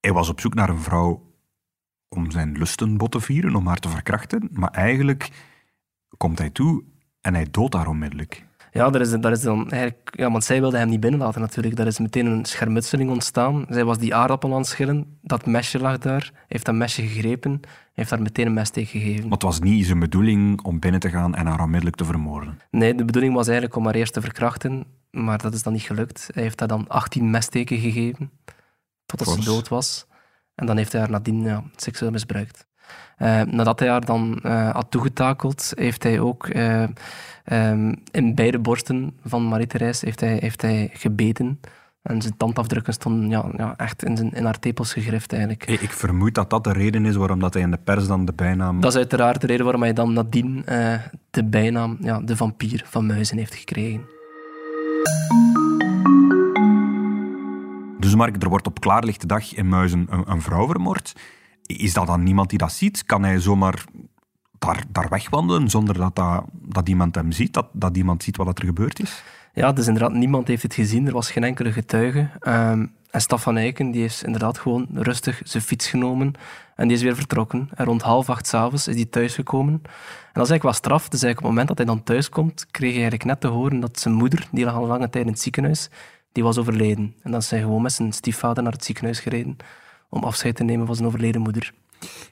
Hij 0.00 0.12
was 0.12 0.28
op 0.28 0.40
zoek 0.40 0.54
naar 0.54 0.68
een 0.68 0.80
vrouw 0.80 1.32
om 2.08 2.30
zijn 2.30 2.58
lusten 2.58 2.96
bot 2.96 3.10
te 3.10 3.20
vieren, 3.20 3.54
om 3.54 3.66
haar 3.66 3.78
te 3.78 3.88
verkrachten. 3.88 4.48
Maar 4.52 4.70
eigenlijk 4.70 5.30
komt 6.16 6.38
hij 6.38 6.50
toe 6.50 6.84
en 7.24 7.34
hij 7.34 7.46
doodt 7.50 7.74
haar 7.74 7.88
onmiddellijk. 7.88 8.44
Ja, 8.72 8.90
daar 8.90 9.00
is, 9.00 9.10
daar 9.10 9.32
is 9.32 9.40
dan 9.40 9.70
eigenlijk, 9.70 10.12
ja, 10.16 10.30
want 10.30 10.44
zij 10.44 10.60
wilde 10.60 10.78
hem 10.78 10.88
niet 10.88 11.00
binnenlaten 11.00 11.40
natuurlijk. 11.40 11.76
Daar 11.76 11.86
is 11.86 11.98
meteen 11.98 12.26
een 12.26 12.44
schermutseling 12.44 13.10
ontstaan. 13.10 13.66
Zij 13.68 13.84
was 13.84 13.98
die 13.98 14.14
aardappel 14.14 14.52
aan 14.52 14.58
het 14.58 14.66
schillen. 14.66 15.18
Dat 15.22 15.46
mesje 15.46 15.78
lag 15.78 15.98
daar. 15.98 16.32
heeft 16.48 16.64
dat 16.64 16.74
mesje 16.74 17.02
gegrepen. 17.02 17.60
heeft 17.92 18.10
haar 18.10 18.22
meteen 18.22 18.46
een 18.46 18.54
mes 18.54 18.70
gegeven. 18.72 19.22
Maar 19.22 19.32
het 19.32 19.42
was 19.42 19.60
niet 19.60 19.86
zijn 19.86 19.98
bedoeling 19.98 20.62
om 20.62 20.78
binnen 20.78 21.00
te 21.00 21.10
gaan 21.10 21.34
en 21.34 21.46
haar 21.46 21.60
onmiddellijk 21.60 21.96
te 21.96 22.04
vermoorden? 22.04 22.58
Nee, 22.70 22.94
de 22.94 23.04
bedoeling 23.04 23.34
was 23.34 23.46
eigenlijk 23.46 23.76
om 23.76 23.84
haar 23.84 23.94
eerst 23.94 24.12
te 24.12 24.20
verkrachten. 24.20 24.84
Maar 25.10 25.38
dat 25.38 25.54
is 25.54 25.62
dan 25.62 25.72
niet 25.72 25.82
gelukt. 25.82 26.30
Hij 26.34 26.42
heeft 26.42 26.58
haar 26.58 26.68
dan 26.68 26.88
18 26.88 27.30
messteken 27.30 27.78
gegeven. 27.78 28.30
Totdat 29.06 29.28
ze 29.28 29.44
dood 29.44 29.68
was. 29.68 30.06
En 30.54 30.66
dan 30.66 30.76
heeft 30.76 30.92
hij 30.92 31.00
haar 31.00 31.10
nadien 31.10 31.42
ja, 31.42 31.64
seksueel 31.76 32.10
misbruikt. 32.10 32.66
Uh, 33.18 33.40
nadat 33.42 33.78
hij 33.78 33.88
haar 33.88 34.04
dan 34.04 34.38
uh, 34.42 34.70
had 34.70 34.86
toegetakeld, 34.90 35.72
heeft 35.74 36.02
hij 36.02 36.20
ook 36.20 36.46
uh, 36.46 36.82
um, 37.52 38.02
in 38.10 38.34
beide 38.34 38.58
borsten 38.58 39.16
van 39.24 39.48
Marie-Thérèse 39.48 40.04
heeft 40.04 40.20
hij, 40.20 40.36
heeft 40.40 40.62
hij 40.62 40.90
gebeten. 40.92 41.60
En 42.02 42.22
zijn 42.22 42.36
tandafdrukken 42.36 42.92
stonden 42.92 43.28
ja, 43.28 43.44
ja, 43.56 43.74
echt 43.76 44.04
in, 44.04 44.16
zijn, 44.16 44.32
in 44.32 44.44
haar 44.44 44.58
tepels 44.58 44.92
gegrift 44.92 45.32
eigenlijk. 45.32 45.66
Ik 45.66 45.92
vermoed 45.92 46.34
dat 46.34 46.50
dat 46.50 46.64
de 46.64 46.72
reden 46.72 47.06
is 47.06 47.16
waarom 47.16 47.40
dat 47.40 47.54
hij 47.54 47.62
in 47.62 47.70
de 47.70 47.78
pers 47.84 48.06
dan 48.06 48.24
de 48.24 48.32
bijnaam... 48.32 48.80
Dat 48.80 48.90
is 48.90 48.98
uiteraard 48.98 49.40
de 49.40 49.46
reden 49.46 49.64
waarom 49.64 49.82
hij 49.82 49.92
dan 49.92 50.12
nadien 50.12 50.62
de 51.30 51.44
bijnaam 51.44 51.96
ja, 52.00 52.20
de 52.20 52.36
vampier 52.36 52.82
van 52.86 53.06
Muizen 53.06 53.38
heeft 53.38 53.54
gekregen. 53.54 54.00
Dus 57.98 58.14
Mark, 58.14 58.42
er 58.42 58.48
wordt 58.48 58.66
op 58.66 58.80
klaarlichte 58.80 59.26
dag 59.26 59.54
in 59.54 59.68
Muizen 59.68 60.06
een, 60.10 60.30
een 60.30 60.42
vrouw 60.42 60.66
vermoord. 60.66 61.12
Is 61.66 61.92
dat 61.92 62.06
dan 62.06 62.22
niemand 62.22 62.50
die 62.50 62.58
dat 62.58 62.72
ziet? 62.72 63.04
Kan 63.04 63.22
hij 63.22 63.40
zomaar 63.40 63.84
daar, 64.58 64.84
daar 64.88 65.08
wegwandelen 65.08 65.70
zonder 65.70 65.94
dat, 66.14 66.42
dat, 66.52 66.88
iemand 66.88 67.14
hem 67.14 67.32
ziet? 67.32 67.52
Dat, 67.52 67.66
dat 67.72 67.96
iemand 67.96 68.22
ziet 68.22 68.36
wat 68.36 68.58
er 68.58 68.64
gebeurd 68.64 69.00
is? 69.00 69.22
Ja, 69.52 69.72
dus 69.72 69.86
inderdaad, 69.86 70.12
niemand 70.12 70.48
heeft 70.48 70.62
het 70.62 70.74
gezien. 70.74 71.06
Er 71.06 71.12
was 71.12 71.30
geen 71.30 71.44
enkele 71.44 71.72
getuige. 71.72 72.30
Um, 72.48 72.92
en 73.10 73.20
Staf 73.20 73.42
van 73.42 73.56
Eyken 73.56 73.90
die 73.90 74.00
heeft 74.00 74.24
inderdaad 74.24 74.58
gewoon 74.58 74.86
rustig 74.92 75.40
zijn 75.44 75.62
fiets 75.62 75.88
genomen 75.88 76.32
en 76.76 76.88
die 76.88 76.96
is 76.96 77.02
weer 77.02 77.14
vertrokken. 77.14 77.68
En 77.74 77.84
rond 77.84 78.02
half 78.02 78.28
acht 78.30 78.46
s'avonds 78.46 78.88
is 78.88 78.94
hij 78.94 79.04
thuisgekomen. 79.04 79.74
En 79.74 79.80
dat 80.32 80.44
is 80.44 80.50
eigenlijk 80.50 80.62
wel 80.62 80.72
straf. 80.72 81.08
Dus 81.08 81.22
eigenlijk 81.22 81.38
op 81.38 81.44
het 81.44 81.50
moment 81.50 81.68
dat 81.68 81.76
hij 81.76 81.86
dan 81.86 82.02
thuis 82.02 82.28
komt, 82.28 82.66
kreeg 82.70 82.92
hij 82.92 83.00
eigenlijk 83.00 83.24
net 83.24 83.40
te 83.40 83.46
horen 83.46 83.80
dat 83.80 84.00
zijn 84.00 84.14
moeder, 84.14 84.48
die 84.52 84.64
lag 84.64 84.74
al 84.74 84.86
lange 84.86 85.10
tijd 85.10 85.24
in 85.24 85.32
het 85.32 85.40
ziekenhuis, 85.40 85.90
die 86.32 86.42
was 86.42 86.58
overleden. 86.58 87.14
En 87.22 87.30
dan 87.30 87.40
is 87.40 87.50
hij 87.50 87.60
gewoon 87.60 87.82
met 87.82 87.92
zijn 87.92 88.12
stiefvader 88.12 88.62
naar 88.62 88.72
het 88.72 88.84
ziekenhuis 88.84 89.20
gereden 89.20 89.56
om 90.14 90.24
afscheid 90.24 90.56
te 90.56 90.64
nemen 90.64 90.86
van 90.86 90.94
zijn 90.94 91.08
overleden 91.08 91.40
moeder. 91.40 91.72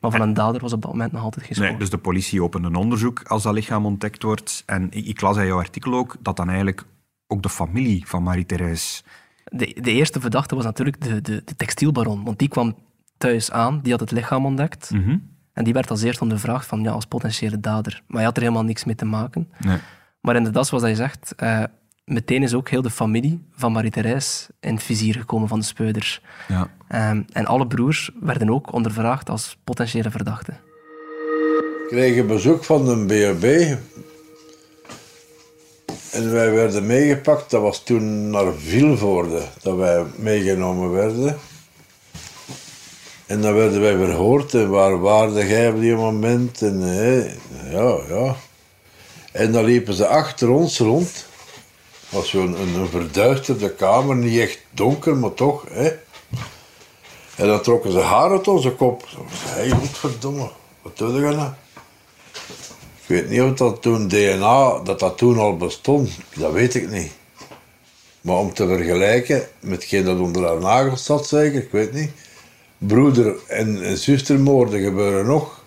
Maar 0.01 0.11
van 0.11 0.21
een 0.21 0.35
dader 0.35 0.61
was 0.61 0.73
op 0.73 0.83
dat 0.83 0.91
moment 0.91 1.13
nog 1.13 1.23
altijd 1.23 1.47
geen 1.47 1.55
spoor. 1.55 1.69
Nee, 1.69 1.79
dus 1.79 1.91
de 1.91 1.99
politie 1.99 2.43
opent 2.43 2.65
een 2.65 2.75
onderzoek 2.75 3.23
als 3.23 3.43
dat 3.43 3.55
lichaam 3.55 3.87
ontdekt 3.87 4.23
wordt. 4.23 4.63
En 4.67 4.89
ik 4.91 5.21
las 5.21 5.37
in 5.37 5.47
jouw 5.47 5.59
artikel 5.59 5.95
ook 5.95 6.17
dat 6.21 6.37
dan 6.37 6.49
eigenlijk 6.49 6.85
ook 7.27 7.43
de 7.43 7.49
familie 7.49 8.07
van 8.07 8.23
Marie-Thérèse... 8.23 9.03
De, 9.45 9.79
de 9.81 9.93
eerste 9.93 10.21
verdachte 10.21 10.55
was 10.55 10.65
natuurlijk 10.65 11.01
de, 11.01 11.21
de, 11.21 11.43
de, 11.45 11.57
textielbaron. 11.57 12.25
Want 12.25 12.39
die 12.39 12.49
kwam 12.49 12.77
thuis 13.19 13.51
aan, 13.51 13.81
die 13.83 13.91
had 13.91 14.01
het 14.01 14.11
lichaam 14.11 14.47
ontdekt. 14.47 14.91
Mhm. 14.91 15.19
En 15.53 15.65
die 15.65 15.73
werd 15.73 15.91
als 15.91 16.03
eerst 16.03 16.21
ondervraagd 16.21 16.67
van, 16.67 16.83
ja, 16.83 16.91
als 16.91 17.07
potentiële 17.07 17.61
dader. 17.61 18.03
Maar 18.07 18.17
hij 18.17 18.25
had 18.25 18.37
er 18.37 18.43
helemaal 18.43 18.65
niks 18.65 18.85
mee 18.85 18.95
te 18.95 19.05
maken. 19.05 19.49
Nee. 19.59 19.79
Maar 20.21 20.37
inderdaad, 20.37 20.67
zoals 20.67 20.83
hij 20.83 20.95
zegt, 20.95 21.35
eh, 21.35 21.63
meteen 22.13 22.43
is 22.43 22.55
ook 22.55 22.69
heel 22.69 22.83
de 22.83 22.91
familie 22.91 23.43
van 23.57 23.73
Marie-Thérèse 23.73 24.51
in 24.61 24.75
het 24.75 24.83
vizier 24.83 25.15
gekomen 25.15 25.49
van 25.49 25.59
de 25.59 25.65
speuders. 25.65 26.21
Ja. 26.49 26.71
Ehm, 26.89 27.23
en 27.33 27.47
alle 27.47 27.67
broers 27.67 28.11
werden 28.21 28.51
ook 28.51 28.73
ondervraagd 28.73 29.31
als 29.31 29.59
potentiële 29.65 30.11
verdachten. 30.11 30.61
kregen 31.89 32.27
bezoek 32.27 32.65
van 32.65 32.85
de 32.85 33.05
BRB. 33.07 33.77
En 36.13 36.33
wij 36.33 36.51
werden 36.53 36.87
meegepakt. 36.87 37.51
Dat 37.51 37.63
was 37.63 37.83
toen 37.83 38.31
naar 38.31 38.53
Vilvoorde 38.55 39.43
dat 39.63 39.77
wij 39.77 40.05
meegenomen 40.17 40.91
werden. 40.91 41.39
En 43.27 43.41
dan 43.41 43.55
werden 43.55 43.81
wij 43.81 43.97
verhoord. 43.97 44.55
En 44.55 44.71
waar 44.71 45.01
waarde 45.01 45.47
jij 45.47 45.69
op 45.69 45.81
die 45.81 45.95
moment? 45.95 46.63
En 46.63 46.81
hè, 46.81 47.17
ja, 47.71 47.99
ja. 48.09 48.37
En 49.33 49.53
dan 49.53 49.65
liepen 49.65 49.95
ze 49.95 50.07
achter 50.07 50.49
ons 50.49 50.79
rond. 50.79 51.27
Was 52.13 52.29
zo'n 52.29 52.61
een, 52.61 52.75
een 52.75 52.89
verduisterde 52.89 53.75
kamer. 53.75 54.17
Niet 54.17 54.39
echt 54.39 54.59
donker, 54.71 55.17
maar 55.17 55.35
toch. 55.35 55.65
Hè. 55.71 55.91
En 57.37 57.47
dan 57.47 57.63
trokken 57.63 57.93
ze 57.93 57.99
haar 57.99 58.31
uit 58.31 58.49
onze 58.49 58.71
kop. 58.71 59.09
Hé, 59.45 59.61
hey, 59.61 59.71
godverdomme. 59.71 60.51
Wat 60.83 60.97
doe 60.99 61.13
je 61.13 61.21
nou? 61.21 61.51
Ik 63.03 63.09
weet 63.09 63.29
niet 63.29 63.41
of 63.41 63.53
dat 63.53 63.83
toen 63.83 64.09
DNA, 64.09 64.79
dat 64.79 64.99
dat 64.99 65.19
toen 65.19 65.39
al 65.39 65.57
bestond. 65.57 66.11
Dat 66.35 66.53
weet 66.53 66.75
ik 66.75 66.91
niet. 66.91 67.13
Maar 68.21 68.37
om 68.37 68.55
te 68.55 68.67
vergelijken 68.67 69.49
met 69.61 69.81
hetgeen 69.81 70.05
dat 70.05 70.19
onder 70.19 70.47
haar 70.47 70.61
nagels 70.61 71.05
zat, 71.05 71.27
zeker, 71.27 71.63
ik 71.63 71.71
weet 71.71 71.93
niet. 71.93 72.11
Broeder- 72.79 73.37
en, 73.49 73.83
en 73.83 73.99
zustermoorden 73.99 74.83
gebeuren 74.83 75.27
nog. 75.27 75.65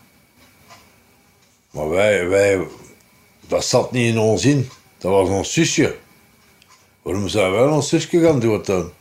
Maar 1.72 1.90
wij, 1.90 2.28
wij, 2.28 2.68
dat 3.48 3.66
zat 3.66 3.92
niet 3.92 4.14
in 4.14 4.20
ons 4.20 4.46
in. 4.46 4.70
Dat 4.98 5.12
was 5.12 5.30
ons 5.30 5.54
zusje. 5.54 5.96
Waarom 7.06 7.28
zouden 7.28 7.60
wij 7.60 7.76
ons 7.76 7.90
zusje 7.90 8.20
gaan 8.20 8.40
doen? 8.40 8.92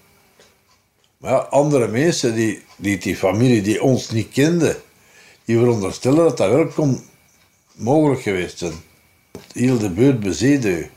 Maar 1.16 1.40
andere 1.40 1.88
mensen, 1.88 2.34
die, 2.34 2.62
die, 2.76 2.98
die 2.98 3.16
familie 3.16 3.62
die 3.62 3.82
ons 3.82 4.10
niet 4.10 4.28
kende, 4.28 4.80
die 5.44 5.58
veronderstellen 5.58 6.24
dat 6.24 6.36
dat 6.36 6.50
wel 6.50 6.66
kon 6.66 7.04
mogelijk 7.72 8.22
geweest 8.22 8.58
zijn. 8.58 8.72
Heel 9.52 9.78
de 9.78 9.90
buurt 9.90 10.20
bezeten 10.20 10.70
u. 10.70 10.90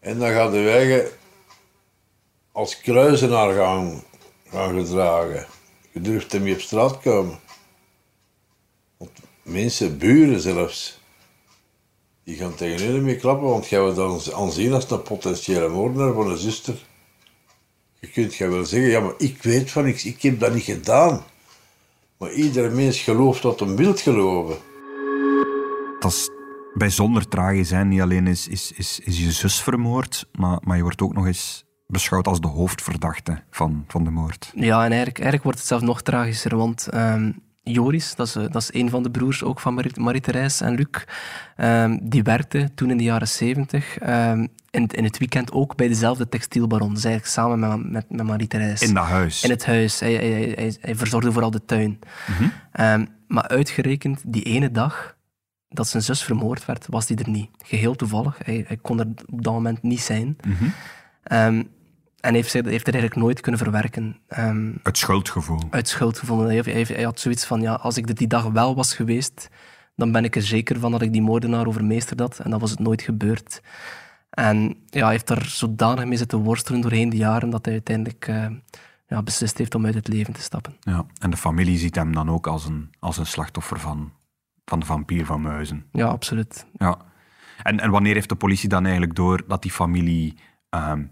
En 0.00 0.18
dan 0.18 0.30
gaat 0.30 0.54
u 0.54 0.68
eigen 0.68 1.08
als 2.52 2.80
kruisenaar 2.80 3.54
gaan, 3.54 4.02
gaan 4.50 4.78
gedragen. 4.78 5.46
Je 5.92 6.00
durft 6.00 6.32
hem 6.32 6.42
niet 6.42 6.54
op 6.54 6.60
straat 6.60 7.00
komen. 7.00 7.38
Mensen, 9.42 9.98
buren 9.98 10.40
zelfs, 10.40 11.00
die 12.26 12.36
gaan 12.36 12.54
tegen 12.54 12.96
u 12.96 13.00
mee 13.00 13.16
klappen, 13.16 13.48
want 13.48 13.68
jij 13.68 13.80
wordt 13.80 13.96
dan 13.96 14.20
aanzien 14.34 14.72
als 14.72 14.90
een 14.90 15.02
potentiële 15.02 15.68
moordenaar 15.68 16.12
van 16.12 16.30
een 16.30 16.36
zuster. 16.36 16.86
Je 18.00 18.06
kunt 18.06 18.34
jij 18.34 18.50
wel 18.50 18.64
zeggen, 18.64 18.90
ja, 18.90 19.00
maar 19.00 19.14
ik 19.18 19.42
weet 19.42 19.70
van 19.70 19.84
niks, 19.84 20.04
ik 20.04 20.22
heb 20.22 20.40
dat 20.40 20.54
niet 20.54 20.62
gedaan. 20.62 21.24
Maar 22.18 22.32
iedere 22.32 22.70
mens 22.70 23.00
gelooft 23.00 23.42
wat 23.42 23.60
een 23.60 23.76
wilt 23.76 24.00
geloven. 24.00 24.56
Dat 25.98 26.10
is 26.10 26.30
bijzonder 26.74 27.28
tragisch. 27.28 27.70
Hè? 27.70 27.84
Niet 27.84 28.00
alleen 28.00 28.26
is, 28.26 28.48
is, 28.48 28.72
is, 28.72 29.00
is 29.04 29.18
je 29.18 29.32
zus 29.32 29.62
vermoord, 29.62 30.28
maar, 30.32 30.58
maar 30.62 30.76
je 30.76 30.82
wordt 30.82 31.02
ook 31.02 31.14
nog 31.14 31.26
eens 31.26 31.64
beschouwd 31.86 32.26
als 32.26 32.40
de 32.40 32.48
hoofdverdachte 32.48 33.42
van, 33.50 33.84
van 33.88 34.04
de 34.04 34.10
moord. 34.10 34.52
Ja, 34.54 34.76
en 34.76 34.80
eigenlijk, 34.80 35.16
eigenlijk 35.18 35.42
wordt 35.42 35.58
het 35.58 35.68
zelfs 35.68 35.84
nog 35.84 36.02
tragischer, 36.02 36.56
want 36.56 36.88
ehm, 36.88 37.32
Joris, 37.72 38.14
dat 38.14 38.26
is, 38.26 38.34
eh, 38.36 38.42
dat 38.50 38.62
is 38.62 38.72
een 38.72 38.90
van 38.90 39.02
de 39.02 39.10
broers 39.10 39.42
ook 39.44 39.60
van 39.60 39.74
Marie- 39.74 40.00
Marie-Thérèse 40.00 40.64
en 40.64 40.74
Luc, 40.74 40.86
ehm, 41.56 41.98
die 42.02 42.22
werkte 42.22 42.70
toen 42.74 42.90
in 42.90 42.96
de 42.96 43.02
jaren 43.04 43.28
zeventig 43.28 43.98
ehm, 43.98 44.46
in, 44.70 44.86
in 44.86 45.04
het 45.04 45.18
weekend 45.18 45.52
ook 45.52 45.76
bij 45.76 45.88
dezelfde 45.88 46.28
textielbaron. 46.28 46.94
Dus 46.94 47.04
eigenlijk 47.04 47.34
samen 47.34 47.58
met, 47.58 47.70
met, 47.90 47.90
met. 47.92 48.08
In 48.82 48.94
dat 48.94 49.04
huis. 49.04 49.42
In 49.42 49.50
het 49.50 49.66
huis. 49.66 50.00
Hij, 50.00 50.14
hij, 50.14 50.30
hij, 50.30 50.52
hij- 50.56 50.76
hij 50.80 50.94
verzorgde 50.94 51.32
vooral 51.32 51.50
de 51.50 51.64
tuin. 51.64 51.98
Ehm, 52.72 53.04
maar 53.28 53.48
uitgerekend 53.48 54.22
die 54.26 54.42
ene 54.42 54.70
dag 54.70 55.16
dat 55.68 55.88
zijn 55.88 56.02
zus 56.02 56.22
vermoord 56.22 56.64
werd, 56.64 56.86
was 56.90 57.08
hij 57.08 57.16
er 57.16 57.28
niet. 57.28 57.50
Geheel 57.64 57.94
toevallig. 57.94 58.38
Hij, 58.44 58.78
kon 58.82 59.00
er 59.00 59.06
op 59.26 59.42
dat 59.44 59.52
moment 59.52 59.82
niet 59.82 60.00
zijn. 60.00 60.36
Ehm, 61.22 61.62
en 62.20 62.34
heeft, 62.34 62.52
heeft 62.52 62.86
er 62.86 62.92
eigenlijk 62.94 63.16
nooit 63.16 63.40
kunnen 63.40 63.60
verwerken. 63.60 64.16
Ehm, 64.28 64.72
Het 64.82 64.98
schuldgevoel. 64.98 65.60
uit 65.70 65.88
schuldgevoel. 65.88 66.44
Hij, 66.44 66.56
hij, 66.64 66.82
hij 66.82 67.02
had 67.04 67.20
zoiets 67.20 67.44
van, 67.44 67.60
ja, 67.60 67.74
als 67.74 67.96
ik 67.96 68.08
er 68.08 68.14
die 68.14 68.26
dag 68.26 68.44
wel 68.44 68.74
was 68.74 68.94
geweest, 68.94 69.48
dan 69.96 70.12
ben 70.12 70.24
ik 70.24 70.36
er 70.36 70.42
zeker 70.42 70.80
van 70.80 70.90
dat 70.90 71.02
ik 71.02 71.12
die 71.12 71.22
moordenaar 71.22 71.66
overmeesterd 71.66 72.20
had. 72.20 72.38
En 72.38 72.50
dat 72.50 72.60
was 72.60 72.70
het 72.70 72.78
nooit 72.78 73.02
gebeurd. 73.02 73.60
En 74.30 74.76
ja, 74.90 75.02
hij 75.02 75.10
heeft 75.10 75.26
daar 75.26 75.44
zodanig 75.44 76.04
mee 76.04 76.18
zitten 76.18 76.38
worstelen 76.38 76.80
doorheen 76.80 77.08
de 77.08 77.16
jaren, 77.16 77.50
dat 77.50 77.64
hij 77.64 77.74
uiteindelijk 77.74 78.26
eh, 78.28 78.46
ja, 79.08 79.22
beslist 79.22 79.58
heeft 79.58 79.74
om 79.74 79.84
uit 79.86 79.94
het 79.94 80.08
leven 80.08 80.32
te 80.32 80.40
stappen. 80.42 80.76
Ja. 80.80 81.06
En 81.20 81.30
de 81.30 81.36
familie 81.36 81.78
ziet 81.78 81.94
hem 81.94 82.12
dan 82.14 82.30
ook 82.30 82.46
als 82.46 82.64
een, 82.64 82.90
als 82.98 83.16
een 83.16 83.26
slachtoffer 83.26 83.80
van, 83.80 84.12
van 84.64 84.80
de 84.80 84.86
vampier 84.86 85.26
van 85.26 85.40
Muizen. 85.40 85.84
Ja, 85.92 86.06
absoluut. 86.06 86.66
Ja. 86.72 86.96
En, 87.62 87.80
en 87.80 87.90
wanneer 87.90 88.14
heeft 88.14 88.28
de 88.28 88.34
politie 88.36 88.68
dan 88.68 88.82
eigenlijk 88.82 89.14
door 89.14 89.42
dat 89.46 89.62
die 89.62 89.70
familie 89.70 90.36
ehm, 90.68 91.02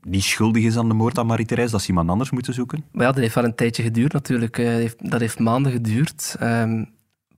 niet 0.00 0.22
schuldig 0.22 0.64
is 0.64 0.76
aan 0.76 0.88
de 0.88 0.94
moord 0.94 1.18
aan 1.18 1.26
Marie-Thérèse, 1.26 1.70
dat 1.70 1.82
ze 1.82 1.88
iemand 1.88 2.10
anders 2.10 2.30
moeten 2.30 2.54
zoeken? 2.54 2.84
Maar 2.92 3.06
ja, 3.06 3.12
dat 3.12 3.20
heeft 3.20 3.34
wel 3.34 3.44
een 3.44 3.54
tijdje 3.54 3.82
geduurd 3.82 4.12
natuurlijk. 4.12 4.58
Eh, 4.58 4.90
dat 4.98 5.20
heeft 5.20 5.38
maanden 5.38 5.72
geduurd. 5.72 6.36
Ehm, 6.38 6.84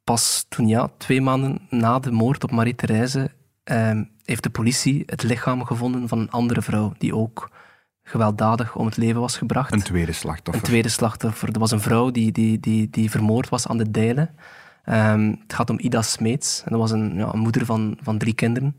pas 0.05 0.47
toen, 0.49 0.69
ja, 0.69 0.91
twee 0.97 1.21
maanden 1.21 1.61
na 1.71 1.99
de 1.99 2.11
moord 2.11 2.45
op 2.45 2.51
Marie-Thérèse, 2.51 3.31
ehm, 3.65 4.05
heeft 4.25 4.43
de 4.43 4.51
politie 4.51 5.03
het 5.07 5.23
lichaam 5.23 5.65
gevonden 5.65 6.09
van 6.09 6.19
een 6.19 6.31
andere 6.31 6.63
vrouw, 6.63 6.93
die 6.99 7.15
ook 7.15 7.51
gewelddadig 8.03 8.77
om 8.77 8.87
het 8.87 8.97
leven 8.97 9.21
was 9.21 9.37
gebracht. 9.37 9.73
Een 9.73 9.83
tweede 9.83 10.13
slachtoffer. 10.13 10.63
Een 10.63 10.69
tweede 10.69 10.89
slachtoffer. 10.89 11.49
Er 11.53 11.59
was 11.59 11.71
een 11.71 11.81
vrouw 11.81 12.11
die, 12.11 12.33
die, 12.33 12.61
die, 12.61 12.91
die 12.91 13.11
vermoord 13.11 13.49
was 13.49 13.69
aan 13.69 13.79
de 13.79 13.91
Dijlen. 13.91 14.31
Ehm, 14.85 15.35
het 15.43 15.53
gaat 15.55 15.71
om 15.71 15.79
Ida 15.79 16.03
Smeets. 16.03 16.63
En 16.65 16.71
dat 16.71 16.81
was 16.81 16.91
een, 16.91 17.15
ja, 17.15 17.33
een 17.33 17.39
moeder 17.39 17.65
van, 17.65 17.99
van 18.03 18.19
drie 18.19 18.35
kinderen. 18.35 18.77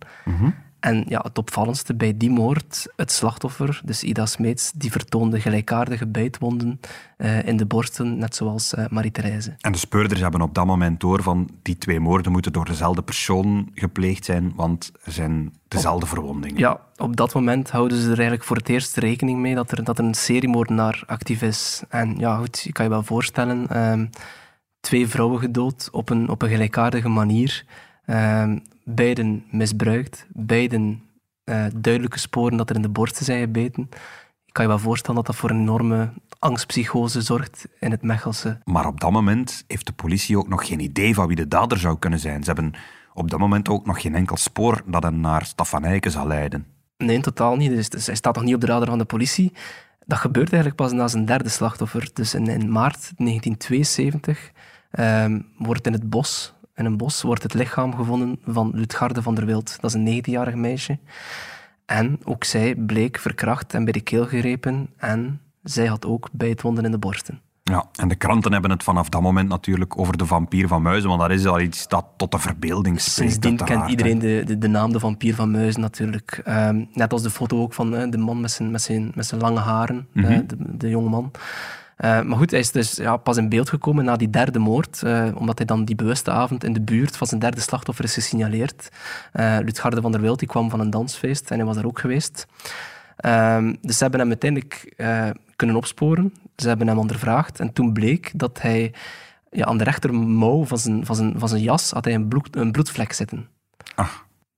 En 0.79 1.05
ja, 1.07 1.19
het 1.23 1.37
opvallendste 1.37 1.95
bij 1.95 2.17
die 2.17 2.29
moord, 2.29 2.87
het 2.95 3.11
slachtoffer, 3.11 3.81
dus 3.85 4.03
Ida 4.03 4.25
Smeets, 4.25 4.71
die 4.71 4.91
vertoonde 4.91 5.39
gelijkaardige 5.39 6.07
bijtwonden 6.07 6.79
eh, 7.17 7.47
in 7.47 7.57
de 7.57 7.65
borsten, 7.65 8.17
net 8.17 8.35
zoals 8.35 8.73
eh, 8.73 8.85
Marie-Thérèse. 8.89 9.55
En 9.59 9.71
de 9.71 9.77
speurders 9.77 10.21
hebben 10.21 10.41
op 10.41 10.53
dat 10.53 10.65
moment 10.65 10.99
door 10.99 11.23
van 11.23 11.49
die 11.61 11.77
twee 11.77 11.99
moorden 11.99 12.31
moeten 12.31 12.53
door 12.53 12.65
dezelfde 12.65 13.01
persoon 13.01 13.71
gepleegd 13.73 14.25
zijn, 14.25 14.53
want 14.55 14.91
er 15.03 15.11
zijn 15.11 15.53
dezelfde 15.67 16.05
verwondingen. 16.05 16.57
Ja, 16.57 16.79
op 16.97 17.15
dat 17.15 17.33
moment 17.33 17.71
houden 17.71 17.97
ze 17.97 18.03
er 18.03 18.13
eigenlijk 18.13 18.43
voor 18.43 18.57
het 18.57 18.69
eerst 18.69 18.97
rekening 18.97 19.39
mee 19.39 19.55
dat 19.55 19.71
er, 19.71 19.83
dat 19.83 19.97
er 19.97 20.05
een 20.05 20.13
seriemoordenaar 20.13 21.03
actief 21.05 21.41
is. 21.41 21.83
En 21.89 22.15
ja, 22.17 22.37
goed, 22.37 22.59
je 22.59 22.71
kan 22.71 22.85
je 22.85 22.91
wel 22.91 23.03
voorstellen, 23.03 23.67
ehm, 23.67 24.05
twee 24.79 25.07
vrouwen 25.07 25.39
gedood 25.39 25.89
op 25.91 26.09
een, 26.09 26.29
op 26.29 26.41
een 26.41 26.49
gelijkaardige 26.49 27.09
manier. 27.09 27.65
Ehm, 28.05 28.57
beiden 28.95 29.45
misbruikt, 29.51 30.27
beiden 30.29 31.03
eh, 31.43 31.65
duidelijke 31.75 32.19
sporen 32.19 32.57
dat 32.57 32.69
er 32.69 32.75
in 32.75 32.81
de 32.81 32.89
borsten 32.89 33.25
zijn 33.25 33.39
gebeten. 33.39 33.89
Je 34.45 34.51
kan 34.51 34.63
je 34.63 34.69
wel 34.69 34.79
voorstellen 34.79 35.15
dat 35.15 35.25
dat 35.25 35.35
voor 35.35 35.49
een 35.49 35.59
enorme 35.59 36.09
angstpsychose 36.39 37.21
zorgt 37.21 37.67
in 37.79 37.91
het 37.91 38.01
Mechelse. 38.01 38.59
Maar 38.63 38.87
op 38.87 38.99
dat 38.99 39.11
moment 39.11 39.63
heeft 39.67 39.85
de 39.85 39.93
politie 39.93 40.37
ook 40.37 40.47
nog 40.47 40.67
geen 40.67 40.79
idee 40.79 41.13
van 41.13 41.27
wie 41.27 41.35
de 41.35 41.47
dader 41.47 41.77
zou 41.77 41.99
kunnen 41.99 42.19
zijn. 42.19 42.43
Ze 42.43 42.51
hebben 42.51 42.73
op 43.13 43.29
dat 43.29 43.39
moment 43.39 43.69
ook 43.69 43.85
nog 43.85 44.01
geen 44.01 44.15
enkel 44.15 44.37
spoor 44.37 44.81
dat 44.85 45.03
hen 45.03 45.19
naar 45.19 45.45
Staffan 45.45 45.85
Eycken 45.85 46.11
zal 46.11 46.27
leiden. 46.27 46.65
Nee, 46.97 47.21
totaal 47.21 47.55
niet. 47.55 47.71
Dus, 47.71 47.89
dus 47.89 48.05
hij 48.05 48.15
staat 48.15 48.35
nog 48.35 48.43
niet 48.43 48.55
op 48.55 48.61
de 48.61 48.67
radar 48.67 48.87
van 48.87 48.97
de 48.97 49.05
politie. 49.05 49.53
Dat 50.05 50.17
gebeurt 50.17 50.53
eigenlijk 50.53 50.81
pas 50.81 50.91
na 50.91 51.07
zijn 51.07 51.25
derde 51.25 51.49
slachtoffer. 51.49 52.09
Dus 52.13 52.33
in, 52.33 52.47
in 52.47 52.71
maart 52.71 53.11
1972 53.17 54.51
ehm, 54.91 55.41
wordt 55.57 55.87
in 55.87 55.93
het 55.93 56.09
bos, 56.09 56.53
in 56.79 56.85
een 56.85 56.97
bos, 56.97 57.21
wordt 57.21 57.43
het 57.43 57.53
lichaam 57.53 57.95
gevonden 57.95 58.39
van 58.45 58.71
Lutgarde 58.73 59.21
van 59.21 59.35
der 59.35 59.45
Wild. 59.45 59.77
Dat 59.81 59.95
is 59.95 60.01
een 60.01 60.23
19-jarig 60.23 60.55
meisje. 60.55 60.99
En 61.85 62.19
ook 62.23 62.43
zij 62.43 62.75
bleek 62.75 63.17
verkracht 63.17 63.73
en 63.73 63.83
bij 63.83 63.93
de 63.93 64.01
keel 64.01 64.25
gegrepen. 64.25 64.89
En 64.97 65.41
zij 65.63 65.85
had 65.85 66.05
ook 66.05 66.29
bijtwonden 66.31 66.85
in 66.85 66.91
de 66.91 66.97
borsten. 66.97 67.41
Ja, 67.63 67.85
en 67.95 68.07
de 68.07 68.15
kranten 68.15 68.51
hebben 68.51 68.71
het 68.71 68.83
vanaf 68.83 69.09
dat 69.09 69.21
moment 69.21 69.49
natuurlijk 69.49 69.99
over 69.99 70.17
de 70.17 70.25
vampier 70.25 70.67
van 70.67 70.81
Muizen, 70.81 71.09
want 71.09 71.21
dat 71.21 71.31
is 71.31 71.45
al 71.45 71.59
iets 71.59 71.87
dat 71.87 72.05
tot 72.17 72.31
de 72.31 72.39
verbeelding 72.39 73.01
spreekt. 73.01 73.31
Sindsdien 73.31 73.65
kent 73.65 73.89
iedereen 73.89 74.19
de, 74.19 74.43
de, 74.45 74.57
de 74.57 74.67
naam 74.67 74.91
de 74.91 74.99
vampier 74.99 75.35
van 75.35 75.51
Muizen 75.51 75.81
natuurlijk. 75.81 76.41
Ehm, 76.43 76.85
net 76.93 77.13
als 77.13 77.21
de 77.21 77.29
foto 77.29 77.61
ook 77.61 77.73
van 77.73 77.95
eh, 77.95 78.11
de 78.11 78.17
man 78.17 78.41
met 78.41 78.51
zijn, 78.51 78.71
met 78.71 78.81
zijn, 78.81 79.11
met 79.15 79.25
zijn 79.25 79.41
lange 79.41 79.59
haren, 79.59 80.07
eh, 80.13 80.23
de, 80.47 80.55
de 80.57 80.89
jonge 80.89 81.09
man. 81.09 81.31
Eh, 81.99 82.21
maar 82.21 82.37
goed, 82.37 82.51
hij 82.51 82.59
is 82.59 82.71
dus 82.71 82.95
ja, 82.95 83.17
pas 83.17 83.37
in 83.37 83.49
beeld 83.49 83.69
gekomen 83.69 84.05
na 84.05 84.15
die 84.15 84.29
derde 84.29 84.59
moord, 84.59 85.03
eh, 85.03 85.27
omdat 85.35 85.57
hij 85.57 85.67
dan 85.67 85.85
die 85.85 85.95
bewuste 85.95 86.31
avond 86.31 86.63
in 86.63 86.73
de 86.73 86.81
buurt 86.81 87.17
van 87.17 87.27
zijn 87.27 87.39
derde 87.39 87.61
slachtoffer 87.61 88.05
is 88.05 88.13
gesignaleerd. 88.13 88.89
Uh, 89.33 89.57
Lutgarde 89.61 90.01
van 90.01 90.11
der 90.11 90.21
Wild 90.21 90.39
die 90.39 90.47
kwam 90.47 90.69
van 90.69 90.79
een 90.79 90.89
dansfeest 90.89 91.51
en 91.51 91.57
hij 91.57 91.65
was 91.65 91.75
daar 91.75 91.85
ook 91.85 91.99
geweest. 91.99 92.45
Ehm, 93.15 93.75
dus 93.81 93.97
ze 93.97 94.01
hebben 94.01 94.19
hem 94.19 94.29
uiteindelijk 94.29 94.93
eh, 94.97 95.29
kunnen 95.55 95.75
opsporen. 95.75 96.33
Ze 96.55 96.67
hebben 96.67 96.87
hem 96.87 96.97
ondervraagd 96.97 97.59
en 97.59 97.73
toen 97.73 97.93
bleek 97.93 98.31
dat 98.35 98.61
hij 98.61 98.93
ja, 99.49 99.65
aan 99.65 99.77
de 99.77 99.83
rechtermouw 99.83 100.65
van 100.65 100.77
zijn, 100.77 101.05
van 101.05 101.15
zijn, 101.15 101.33
van 101.39 101.49
zijn 101.49 101.61
jas 101.61 101.91
had 101.91 102.05
hij 102.05 102.13
een, 102.13 102.27
bloed, 102.27 102.55
een 102.55 102.71
bloedvlek 102.71 103.13
zitten. 103.13 103.47
Ah. 103.95 104.09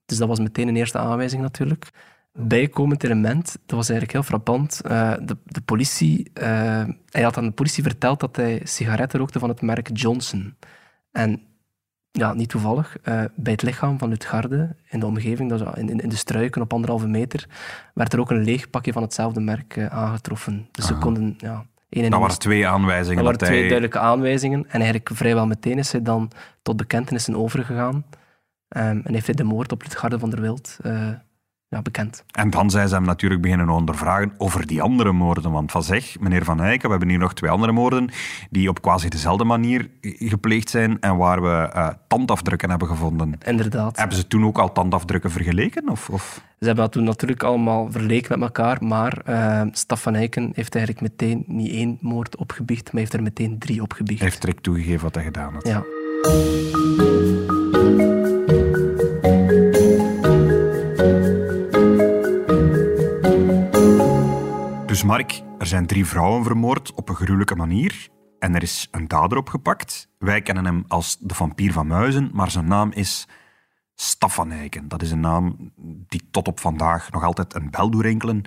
Dus 0.06 0.18
dat 0.18 0.28
was 0.28 0.38
meteen 0.38 0.68
een 0.68 0.76
eerste 0.76 0.98
aanwijzing 0.98 1.42
natuurlijk. 1.42 1.90
Bijkomend 2.34 3.04
element, 3.04 3.44
dat 3.66 3.76
was 3.76 3.88
eigenlijk 3.88 4.12
heel 4.12 4.22
frappant. 4.22 4.80
Uh, 4.84 5.14
de, 5.22 5.36
de 5.44 5.60
politie, 5.60 6.30
uh, 6.34 6.44
hij 7.10 7.22
had 7.22 7.36
aan 7.36 7.44
de 7.44 7.50
politie 7.50 7.82
verteld 7.82 8.20
dat 8.20 8.36
hij 8.36 8.60
sigaretten 8.64 9.18
rookte 9.18 9.38
van 9.38 9.48
het 9.48 9.62
merk 9.62 9.90
Johnson. 9.92 10.56
En 11.10 11.42
ja, 12.10 12.32
niet 12.34 12.48
toevallig, 12.48 12.96
uh, 13.04 13.24
bij 13.34 13.52
het 13.52 13.62
lichaam 13.62 13.98
van 13.98 14.08
Lutgarde, 14.08 14.76
in 14.88 15.00
de 15.00 15.06
omgeving, 15.06 15.76
in, 15.76 16.00
in, 16.00 16.08
de 16.08 16.16
struiken 16.16 16.62
op 16.62 16.72
anderhalve 16.72 17.06
meter, 17.06 17.46
werd 17.94 18.12
er 18.12 18.20
ook 18.20 18.30
een 18.30 18.44
leeg 18.44 18.70
pakje 18.70 18.92
van 18.92 19.02
hetzelfde 19.02 19.40
merk 19.40 19.78
aangetroffen. 19.88 20.68
Dus 20.70 20.86
ze 20.86 20.98
konden... 20.98 21.34
Ja, 21.38 21.66
één 21.88 22.10
dat 22.10 22.20
waren 22.20 22.38
twee 22.38 22.66
aanwijzingen. 22.66 23.16
Dat 23.16 23.24
waren 23.24 23.38
dat 23.38 23.48
twee 23.48 23.60
duidelijke 23.60 23.98
aanwijzingen. 23.98 24.64
En 24.64 24.80
eigenlijk 24.80 25.10
vrijwel 25.12 25.46
meteen 25.46 25.78
is 25.78 25.92
hij 25.92 26.02
dan 26.02 26.30
tot 26.62 26.76
bekentenissen 26.76 27.36
overgegaan. 27.36 27.94
Um, 27.94 29.02
en 29.04 29.12
heeft 29.12 29.26
hij 29.26 29.34
de 29.34 29.44
moord 29.44 29.72
op 29.72 29.82
Lutgarde 29.82 30.18
van 30.18 30.30
der 30.30 30.40
Wild 30.40 30.78
ja, 31.72 31.82
bekend. 31.82 32.24
En 32.30 32.50
dan 32.50 32.70
zijn 32.70 32.88
ze 32.88 32.94
hem 32.94 33.04
natuurlijk 33.04 33.42
beginnen 33.42 33.68
ondervragen 33.68 34.32
over 34.38 34.66
die 34.66 34.82
andere 34.82 35.12
moorden. 35.12 35.50
Want 35.50 35.70
van 35.70 35.82
zeg, 35.82 36.20
meneer 36.20 36.44
Van 36.44 36.60
Eyck, 36.60 36.82
we 36.82 36.88
hebben 36.88 37.08
hier 37.08 37.18
nog 37.18 37.34
twee 37.34 37.50
andere 37.50 37.72
moorden 37.72 38.10
die 38.50 38.68
op 38.68 38.82
quasi 38.82 39.08
dezelfde 39.08 39.44
manier 39.44 39.90
gepleegd 40.00 40.70
zijn 40.70 41.00
en 41.00 41.16
waar 41.16 41.42
we 41.42 41.70
uh, 41.74 41.88
tandafdrukken 42.08 42.70
hebben 42.70 42.88
gevonden. 42.88 43.38
Inderdaad. 43.44 43.96
Hebben 43.96 44.16
ze 44.16 44.26
toen 44.26 44.44
ook 44.44 44.58
al 44.58 44.72
tandafdrukken 44.72 45.30
vergeleken? 45.30 45.88
Of, 45.88 46.08
of? 46.08 46.44
Ze 46.58 46.66
hebben 46.66 46.84
dat 46.84 46.92
toen 46.92 47.04
natuurlijk 47.04 47.42
allemaal 47.42 47.90
vergeleken 47.90 48.38
met 48.38 48.48
elkaar, 48.48 48.84
maar 48.84 49.18
uh, 49.28 49.62
Staf 49.70 50.02
van 50.02 50.14
Eycken 50.14 50.50
heeft 50.54 50.74
eigenlijk 50.74 51.04
meteen 51.04 51.44
niet 51.46 51.70
één 51.70 51.98
moord 52.00 52.36
opgebiecht, 52.36 52.92
maar 52.92 53.00
heeft 53.00 53.12
er 53.12 53.22
meteen 53.22 53.58
drie 53.58 53.82
opgebiecht. 53.82 54.20
Hij 54.20 54.28
heeft 54.28 54.40
direct 54.40 54.62
toegegeven 54.62 55.02
wat 55.02 55.14
hij 55.14 55.24
gedaan 55.24 55.54
had. 55.54 55.66
Ja. 55.66 55.82
Dus 65.02 65.10
Mark, 65.10 65.42
er 65.58 65.66
zijn 65.66 65.86
drie 65.86 66.06
vrouwen 66.06 66.44
vermoord 66.44 66.94
op 66.94 67.08
een 67.08 67.14
gruwelijke 67.14 67.54
manier 67.54 68.08
en 68.38 68.54
er 68.54 68.62
is 68.62 68.88
een 68.90 69.08
dader 69.08 69.38
opgepakt. 69.38 70.08
Wij 70.18 70.42
kennen 70.42 70.64
hem 70.64 70.84
als 70.88 71.18
de 71.18 71.34
vampier 71.34 71.72
van 71.72 71.86
Muizen, 71.86 72.30
maar 72.32 72.50
zijn 72.50 72.68
naam 72.68 72.92
is 72.92 73.28
Staffan 73.94 74.50
Eyken. 74.50 74.88
Dat 74.88 75.02
is 75.02 75.10
een 75.10 75.20
naam 75.20 75.72
die 76.08 76.28
tot 76.30 76.48
op 76.48 76.60
vandaag 76.60 77.10
nog 77.10 77.24
altijd 77.24 77.54
een 77.54 77.70
bel 77.70 77.90
doet 77.90 78.02
rinkelen. 78.02 78.42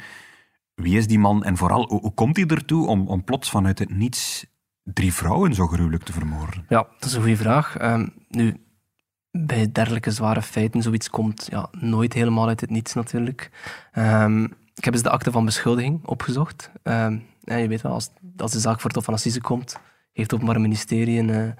Wie 0.75 0.97
is 0.97 1.07
die 1.07 1.19
man 1.19 1.43
en 1.43 1.57
vooral, 1.57 1.87
hoe, 1.87 2.13
komt 2.13 2.35
hij 2.35 2.45
ertoe 2.45 2.87
om, 2.87 3.07
om 3.07 3.23
plots 3.23 3.49
vanuit 3.49 3.79
het 3.79 3.89
niets 3.89 4.45
drie 4.83 5.13
vrouwen 5.13 5.53
zo 5.53 5.67
gruwelijk 5.67 6.03
te 6.03 6.13
vermoorden? 6.13 6.65
Ja, 6.69 6.87
dat 6.99 7.09
is 7.09 7.13
een 7.13 7.21
goede 7.21 7.37
vraag. 7.37 7.81
Um, 7.81 8.13
nu, 8.29 8.65
bij 9.31 9.71
dergelijke 9.71 10.11
zware 10.11 10.41
feiten, 10.41 10.81
zoiets 10.81 11.09
komt 11.09 11.47
ja, 11.49 11.67
nooit 11.71 12.13
helemaal 12.13 12.47
uit 12.47 12.61
het 12.61 12.69
niets 12.69 12.93
natuurlijk. 12.93 13.51
Um, 13.97 14.53
ik 14.75 14.83
heb 14.83 14.93
eens 14.93 15.03
de 15.03 15.09
akte 15.09 15.31
van 15.31 15.45
beschuldiging 15.45 16.05
opgezocht. 16.05 16.71
Uh, 16.83 17.07
je 17.43 17.67
weet 17.67 17.81
wel, 17.81 17.91
als, 17.91 18.09
als 18.37 18.51
de 18.51 18.59
zaak 18.59 18.75
voor 18.75 18.85
het 18.85 18.95
Hof 18.95 19.05
van 19.05 19.13
Assise 19.13 19.41
komt, 19.41 19.77
heeft 20.13 20.31
het 20.31 20.33
Openbaar 20.33 20.61
Ministerie 20.61 21.19
een, 21.19 21.29
uh, 21.29 21.51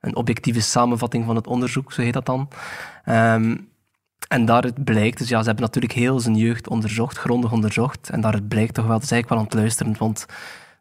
een 0.00 0.16
objectieve 0.16 0.60
samenvatting 0.60 1.24
van 1.24 1.36
het 1.36 1.46
onderzoek, 1.46 1.92
zo 1.92 2.02
heet 2.02 2.12
dat 2.12 2.26
dan. 2.26 2.48
Um, 3.04 3.68
en 4.28 4.44
daaruit 4.44 4.84
blijkt, 4.84 5.18
dus 5.18 5.28
ja, 5.28 5.40
ze 5.40 5.46
hebben 5.46 5.64
natuurlijk 5.64 5.94
heel 5.94 6.20
zijn 6.20 6.36
jeugd 6.36 6.68
onderzocht, 6.68 7.18
grondig 7.18 7.52
onderzocht. 7.52 8.10
En 8.10 8.20
daaruit 8.20 8.48
blijkt 8.48 8.74
toch 8.74 8.84
wel, 8.84 8.94
het 8.94 9.04
is 9.04 9.10
eigenlijk 9.10 9.40
wel 9.40 9.50
ontluisterend, 9.50 9.98
want 9.98 10.26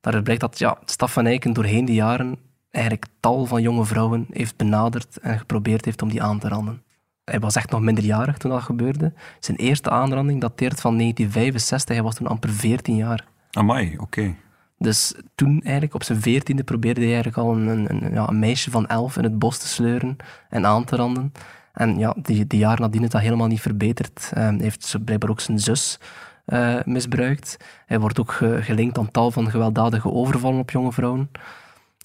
daaruit 0.01 0.23
blijkt 0.23 0.41
dat 0.41 0.59
ja, 0.59 0.77
Staf 0.85 1.13
van 1.13 1.25
Eycken 1.25 1.53
doorheen 1.53 1.85
de 1.85 1.93
jaren 1.93 2.37
eigenlijk 2.71 3.05
tal 3.19 3.45
van 3.45 3.61
jonge 3.61 3.85
vrouwen 3.85 4.27
heeft 4.31 4.57
benaderd 4.57 5.17
en 5.17 5.39
geprobeerd 5.39 5.85
heeft 5.85 6.01
om 6.01 6.09
die 6.09 6.23
aan 6.23 6.39
te 6.39 6.47
randen. 6.47 6.83
Hij 7.25 7.39
was 7.39 7.55
echt 7.55 7.71
nog 7.71 7.81
minderjarig 7.81 8.37
toen 8.37 8.51
dat 8.51 8.61
gebeurde. 8.61 9.13
Zijn 9.39 9.57
eerste 9.57 9.89
aanranding 9.89 10.41
dateert 10.41 10.81
van 10.81 10.97
1965. 10.97 11.95
Hij 11.95 12.03
was 12.03 12.15
toen 12.15 12.27
amper 12.27 12.49
14 12.49 12.95
jaar. 12.95 13.25
Amai, 13.51 13.97
oké. 13.97 14.35
Dus 14.77 15.13
toen 15.35 15.61
eigenlijk, 15.61 15.93
op 15.93 16.03
zijn 16.03 16.21
veertiende, 16.21 16.63
probeerde 16.63 16.99
hij 17.01 17.13
eigenlijk 17.13 17.37
al 17.37 17.55
een, 17.55 17.89
een, 17.89 18.13
ja, 18.13 18.29
een, 18.29 18.39
meisje 18.39 18.71
van 18.71 18.87
elf 18.87 19.17
in 19.17 19.23
het 19.23 19.39
bos 19.39 19.57
te 19.57 19.67
sleuren 19.67 20.17
en 20.49 20.65
aan 20.65 20.83
te 20.83 20.95
randen. 20.95 21.31
En 21.73 21.97
ja, 21.97 22.15
die, 22.21 22.47
die 22.47 22.59
jaar 22.59 22.79
nadien 22.79 23.03
is 23.03 23.09
dat 23.09 23.21
helemaal 23.21 23.47
niet 23.47 23.61
verbeterd. 23.61 24.31
Ehm, 24.33 24.53
hij 24.53 24.63
heeft 24.63 24.95
blijkbaar 25.05 25.29
ook 25.29 25.39
zijn 25.39 25.59
zus 25.59 25.99
uh, 26.47 26.75
misbruikt. 26.85 27.57
Hij 27.85 27.99
wordt 27.99 28.19
ook 28.19 28.31
gelinkt 28.59 28.97
aan 28.97 29.11
tal 29.11 29.31
van 29.31 29.49
gewelddadige 29.49 30.11
overvallen 30.11 30.59
op 30.59 30.71
jonge 30.71 30.91
vrouwen. 30.91 31.29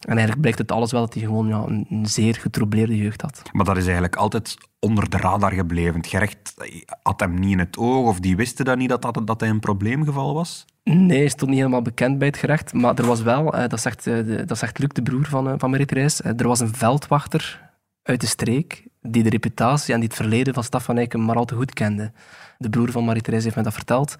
En 0.00 0.10
eigenlijk 0.10 0.40
blijkt 0.40 0.58
het 0.58 0.72
alles 0.72 0.92
wel 0.92 1.00
dat 1.00 1.14
hij 1.14 1.22
gewoon 1.22 1.48
ja, 1.48 1.64
een, 1.66 2.06
zeer 2.06 2.34
getroubleerde 2.34 2.96
jeugd 2.96 3.22
had. 3.22 3.42
Maar 3.52 3.64
dat 3.64 3.76
is 3.76 3.84
eigenlijk 3.84 4.16
altijd 4.16 4.56
onder 4.78 5.10
de 5.10 5.16
radar 5.16 5.52
gebleven. 5.52 5.94
Het 5.94 6.06
gerecht 6.06 6.54
had 7.02 7.20
hem 7.20 7.34
niet 7.34 7.50
in 7.50 7.58
het 7.58 7.78
oog 7.78 8.06
of 8.06 8.20
die 8.20 8.36
wisten 8.36 8.64
dat 8.64 8.76
niet 8.76 8.88
dat, 8.88 9.02
dat, 9.02 9.26
dat 9.26 9.40
hij 9.40 9.48
een 9.48 9.60
probleemgeval 9.60 10.34
was? 10.34 10.64
Nee, 10.84 11.18
hij 11.18 11.28
stond 11.28 11.50
niet 11.50 11.58
helemaal 11.58 11.82
bekend 11.82 12.18
bij 12.18 12.26
het 12.26 12.36
gerecht. 12.36 12.72
Maar 12.72 12.94
er 12.94 13.06
was 13.06 13.22
wel, 13.22 13.54
eh, 13.54 13.68
dat, 13.68 13.80
zegt, 13.80 14.06
eh, 14.06 14.46
dat 14.46 14.58
zegt 14.58 14.78
Luc, 14.78 14.88
de 14.92 15.02
broer 15.02 15.26
van, 15.26 15.48
eh, 15.48 15.54
van 15.56 15.70
Marie-Thérèse, 15.70 16.22
er 16.22 16.48
was 16.48 16.60
een 16.60 16.74
veldwachter 16.74 17.70
uit 18.02 18.20
de 18.20 18.26
streek 18.26 18.86
die 19.00 19.22
de 19.22 19.30
reputatie 19.30 19.94
en 19.94 20.00
die 20.00 20.08
het 20.08 20.18
verleden 20.18 20.54
van 20.54 20.64
Staf 20.64 20.84
van 20.84 20.96
Eycken 20.96 21.24
maar 21.24 21.36
al 21.36 21.44
te 21.44 21.54
goed 21.54 21.72
kende. 21.72 22.12
De 22.58 22.70
broer 22.70 22.90
van 22.90 23.04
Marie-Thérèse 23.04 23.42
heeft 23.42 23.54
mij 23.54 23.64
dat 23.64 23.74
verteld. 23.74 24.16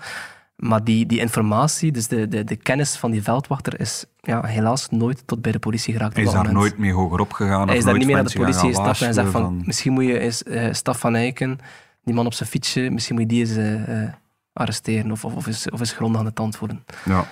Maar 0.61 0.85
die, 0.85 1.07
die 1.07 1.19
informatie, 1.19 1.93
dus 1.93 2.09
de, 2.09 2.29
de, 2.29 2.45
de 2.45 2.57
kennis 2.57 2.97
van 2.97 3.11
die 3.11 3.23
veldwachter, 3.23 3.81
is 3.81 4.05
ja, 4.21 4.45
helaas 4.45 4.89
nooit 4.91 5.23
tot 5.27 5.43
bij 5.43 5.53
de 5.53 5.59
politie 5.59 5.93
geraakt. 5.93 6.15
Hij 6.15 6.25
is 6.25 6.33
daar 6.33 6.53
nooit 6.53 6.79
mee 6.79 6.93
hoger 6.93 7.21
opgegaan? 7.21 7.69
Hij 7.69 7.77
is 7.77 7.85
daar 7.85 7.99
niet 7.99 8.07
meer 8.07 8.15
naar 8.15 8.25
de 8.25 8.39
politie 8.39 8.69
gestapt 8.69 9.03
en 9.03 9.15
zegt 9.15 9.31
van, 9.31 9.63
misschien 9.65 9.93
moet 9.93 10.05
je 10.05 10.19
eens 10.19 10.43
uh, 10.43 10.73
Staf 10.73 10.99
van 10.99 11.15
Eycken, 11.15 11.59
die 12.05 12.15
man 12.15 12.27
op 12.27 12.35
zijn 12.35 12.49
fietsje, 12.49 12.91
misschien 12.91 13.15
moet 13.15 13.25
je 13.25 13.29
die 13.29 13.41
eens 13.41 13.87
uh, 13.89 14.13
arresteren 14.53 15.11
of, 15.11 15.25
of, 15.25 15.35
of, 15.35 15.47
eens, 15.47 15.71
of 15.71 15.81
eens 15.81 15.93
grond 15.93 16.17
aan 16.17 16.25
de 16.25 16.33
tand 16.33 16.57
voeren. 16.57 16.85
Ja. 17.05 17.25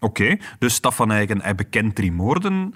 Oké, 0.00 0.36
dus 0.58 0.74
Staf 0.74 0.96
van 0.96 1.10
Eycken, 1.10 1.42
hij 1.42 1.54
bekent 1.54 1.94
drie 1.94 2.12
moorden 2.12 2.72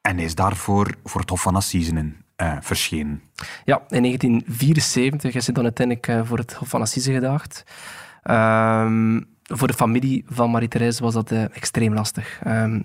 en 0.00 0.18
is 0.18 0.34
daarvoor 0.34 0.94
voor 1.04 1.20
het 1.20 1.30
Hof 1.30 1.42
van 1.42 1.56
Assisen 1.56 1.96
in 1.96 2.16
uh, 2.36 2.56
verschenen. 2.60 3.22
Ja, 3.64 3.82
in 3.88 4.02
1974 4.02 5.34
is 5.34 5.44
hij 5.46 5.54
dan 5.54 5.64
uiteindelijk 5.64 6.26
voor 6.26 6.38
het 6.38 6.52
Hof 6.52 6.68
van 6.68 6.80
Assise 6.80 7.12
gedaagd. 7.12 7.64
Ehm, 8.22 9.20
voor 9.52 9.66
de 9.66 9.74
familie 9.74 10.24
van 10.28 10.50
Marie-Thérèse 10.50 11.02
was 11.02 11.14
dat 11.14 11.30
uh, 11.30 11.42
extreem 11.42 11.94
lastig. 11.94 12.40
Um, 12.46 12.84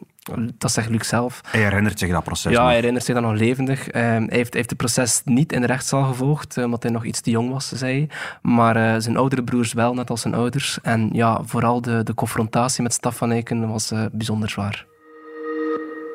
dat 0.57 0.71
zegt 0.71 0.89
Luc 0.89 1.07
zelf. 1.07 1.41
Hij 1.47 1.61
herinnert 1.61 1.99
zich 1.99 2.11
dat 2.11 2.23
proces 2.23 2.51
Ja, 2.51 2.57
nog. 2.57 2.67
hij 2.67 2.75
herinnert 2.75 3.05
zich 3.05 3.15
dat 3.15 3.23
nog 3.23 3.33
levendig. 3.33 3.87
Um, 3.87 3.93
hij, 3.93 4.27
heeft, 4.29 4.53
heeft 4.53 4.69
het 4.69 4.77
proces 4.77 5.21
niet 5.25 5.51
in 5.51 5.61
de 5.61 5.67
rechtszaal 5.67 6.03
gevolgd, 6.03 6.57
uh, 6.57 6.63
omdat 6.63 6.83
hij 6.83 6.91
nog 6.91 7.05
iets 7.05 7.21
te 7.21 7.29
jong 7.29 7.51
was, 7.51 7.67
zei 7.69 7.97
hij. 7.97 8.09
Maar 8.41 8.77
uh, 8.77 8.95
zijn 8.97 9.17
oudere 9.17 9.43
broers 9.43 9.73
wel, 9.73 9.93
net 9.93 10.09
als 10.09 10.21
zijn 10.21 10.33
ouders. 10.33 10.79
En 10.81 11.09
ja, 11.11 11.41
vooral 11.43 11.81
de, 11.81 12.03
de 12.03 12.13
confrontatie 12.13 12.83
met 12.83 12.93
Staf 12.93 13.15
van 13.15 13.31
Eycken 13.31 13.69
was 13.69 13.93
bijzonder 14.11 14.49
zwaar. 14.49 14.85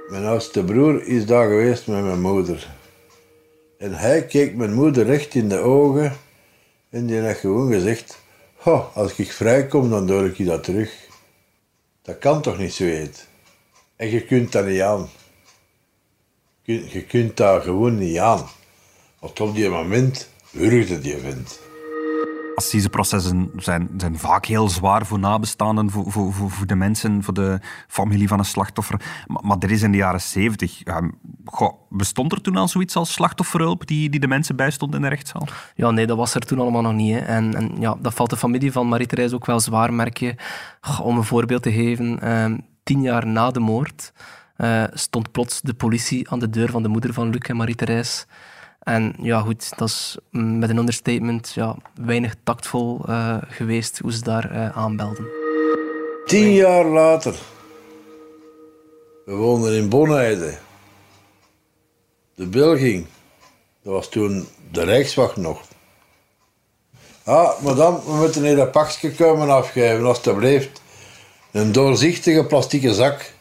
Mijn 0.08 0.24
oudste 0.24 0.64
broer 0.64 1.06
is 1.06 1.26
daar 1.26 1.48
geweest 1.48 1.86
met 1.86 2.04
mijn 2.04 2.20
moeder. 2.20 2.68
En 3.78 3.92
hij 3.92 4.26
keek 4.26 4.56
mijn 4.56 4.74
moeder 4.74 5.04
recht 5.04 5.34
in 5.34 5.48
de 5.48 5.58
ogen 5.58 6.12
en 6.90 7.06
die 7.06 7.16
heeft 7.16 7.40
gewoon 7.40 7.72
gezegd 7.72 8.23
als 8.72 9.16
ik 9.16 9.32
vrijkom, 9.32 9.90
dan 9.90 10.06
doe 10.06 10.26
ik 10.26 10.36
je 10.36 10.44
dat 10.44 10.64
terug. 10.64 11.08
Dat 12.02 12.18
kan 12.18 12.42
toch 12.42 12.58
niet 12.58 12.74
zo 12.74 12.84
heet? 12.84 13.28
En 13.96 14.10
je 14.10 14.24
kunt 14.24 14.52
dat 14.52 14.66
niet 14.66 14.80
aan. 14.80 15.08
Je, 16.62 17.04
kunt 17.08 17.36
dat 17.36 17.62
gewoon 17.62 17.98
niet 17.98 18.18
aan. 18.18 18.48
Want 19.18 19.40
op 19.40 19.54
die 19.54 19.68
moment 19.68 20.28
wurgde 20.50 21.00
die 21.00 21.18
vent 21.18 21.60
processen 22.90 23.50
zijn, 23.56 23.88
zijn 23.96 24.18
vaak 24.18 24.46
heel 24.46 24.68
zwaar 24.68 25.06
voor 25.06 25.18
nabestaanden, 25.18 25.90
voor, 25.90 26.12
voor, 26.12 26.32
voor, 26.32 26.66
de 26.66 26.74
mensen, 26.74 27.22
voor 27.22 27.34
de 27.34 27.58
familie 27.88 28.28
van 28.28 28.38
een 28.38 28.44
slachtoffer. 28.44 29.00
Maar, 29.42 29.56
er 29.58 29.70
is 29.70 29.82
in 29.82 29.90
de 29.90 29.96
jaren 29.96 30.20
zeventig... 30.20 30.82
bestond 31.88 32.32
er 32.32 32.40
toen 32.40 32.56
al 32.56 32.68
zoiets 32.68 32.96
als 32.96 33.12
slachtofferhulp 33.12 33.86
die, 33.86 34.10
die 34.10 34.20
de 34.20 34.28
mensen 34.28 34.56
bijstond 34.56 34.94
in 34.94 35.00
de 35.00 35.08
rechtszaal? 35.08 35.48
Ja, 35.74 35.90
nee, 35.90 36.06
dat 36.06 36.16
was 36.16 36.34
er 36.34 36.40
toen 36.40 36.58
allemaal 36.58 36.82
nog 36.82 36.94
niet. 36.94 37.16
En, 37.16 37.54
en 37.54 37.70
ja, 37.78 37.96
dat 38.00 38.14
valt 38.14 38.30
de 38.30 38.36
familie 38.36 38.72
van 38.72 38.88
Marie-Thérèse 38.88 39.34
ook 39.34 39.46
wel 39.46 39.60
zwaar, 39.60 39.92
merk 39.92 40.16
je. 40.16 40.34
Om 41.02 41.16
een 41.16 41.24
voorbeeld 41.24 41.62
te 41.62 41.72
geven, 41.72 42.20
eh, 42.20 42.52
tien 42.82 43.02
jaar 43.02 43.26
na 43.26 43.50
de 43.50 43.60
moord 43.60 44.12
uh, 44.56 44.84
stond 44.92 45.32
plots 45.32 45.60
de 45.60 45.74
politie 45.74 46.30
aan 46.30 46.38
de 46.38 46.50
deur 46.50 46.70
van 46.70 46.82
de 46.82 46.88
moeder 46.88 47.12
van 47.12 47.30
Luc 47.30 47.40
en 47.40 47.56
Marie-Thérèse. 47.56 48.26
En 48.84 49.14
ja, 49.20 49.40
goed, 49.40 49.78
dat 49.78 49.88
is 49.88 50.18
mm, 50.30 50.58
met 50.58 50.70
een 50.70 50.76
understatement 50.76 51.52
ja, 51.54 51.76
weinig 52.00 52.34
tactvol 52.42 53.00
uh, 53.08 53.36
geweest 53.48 53.98
hoe 53.98 54.12
ze 54.12 54.22
daar 54.22 54.52
uh, 54.52 54.76
aanbelden. 54.76 55.26
Tien 56.26 56.52
jaar 56.52 56.84
later. 56.84 57.34
We 59.24 59.34
woonden 59.34 59.74
in 59.74 59.88
Bonheide. 59.88 60.58
De 62.34 62.46
Belging. 62.46 63.06
Dat 63.82 63.92
was 63.92 64.08
toen 64.08 64.48
de 64.70 64.84
Rijkswacht 64.84 65.36
nog. 65.36 65.62
Ah, 67.24 67.60
madame, 67.60 68.00
we 68.04 68.12
moeten 68.12 68.44
hier 68.44 68.58
een 68.58 68.70
pakje 68.70 69.12
komen 69.12 69.50
afgeven, 69.50 70.04
alstublieft. 70.04 70.82
Een 71.50 71.72
doorzichtige 71.72 72.44
plastieke 72.44 72.94
zak. 72.94 73.32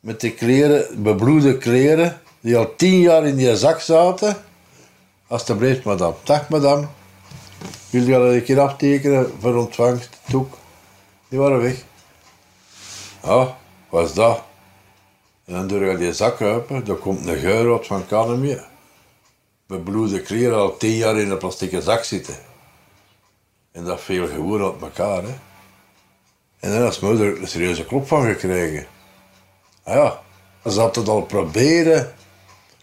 met 0.00 0.20
de 0.20 0.34
kleren, 0.34 1.02
bebloede 1.02 1.58
kleren, 1.58 2.20
die 2.40 2.56
al 2.56 2.74
tien 2.76 3.00
jaar 3.00 3.26
in 3.26 3.36
die 3.36 3.56
zak 3.56 3.80
zaten. 3.80 4.36
Alsjeblieft, 5.26 5.84
madame. 5.84 6.14
Dag, 6.24 6.48
madame. 6.48 6.86
Jullie 7.90 8.12
hadden 8.12 8.34
een 8.34 8.44
keer 8.44 8.60
aftekenen 8.60 9.32
voor 9.40 9.54
ontvangst, 9.54 10.18
toek. 10.28 10.56
Die 11.28 11.38
waren 11.38 11.60
weg. 11.60 11.84
Ja, 13.22 13.56
wat 13.88 14.08
is 14.08 14.14
dat? 14.14 14.42
En 15.44 15.54
dan 15.54 15.66
doe 15.66 15.84
je 15.84 15.96
die 15.96 16.12
zak 16.12 16.40
open, 16.40 16.84
daar 16.84 16.96
komt 16.96 17.26
een 17.26 17.38
geur 17.38 17.72
uit 17.72 17.86
van 17.86 18.06
kanemie. 18.06 18.60
Bebloede 19.66 20.22
kleren 20.22 20.58
al 20.58 20.76
tien 20.76 20.96
jaar 20.96 21.18
in 21.18 21.30
een 21.30 21.38
plastic 21.38 21.82
zak 21.82 22.04
zitten. 22.04 22.36
En 23.72 23.84
dat 23.84 24.00
veel 24.00 24.26
gewoon 24.26 24.62
uit 24.62 24.82
elkaar. 24.82 25.22
Hè. 25.22 25.34
En 26.60 26.72
dan 26.72 26.84
als 26.84 27.00
moeder 27.00 27.40
een 27.40 27.48
serieuze 27.48 27.84
klop 27.84 28.06
van 28.06 28.24
gekregen. 28.24 28.86
Ah 29.82 29.94
ja, 29.94 30.20
ze 30.70 30.80
had 30.80 30.96
het 30.96 31.08
al 31.08 31.22
proberen 31.22 32.14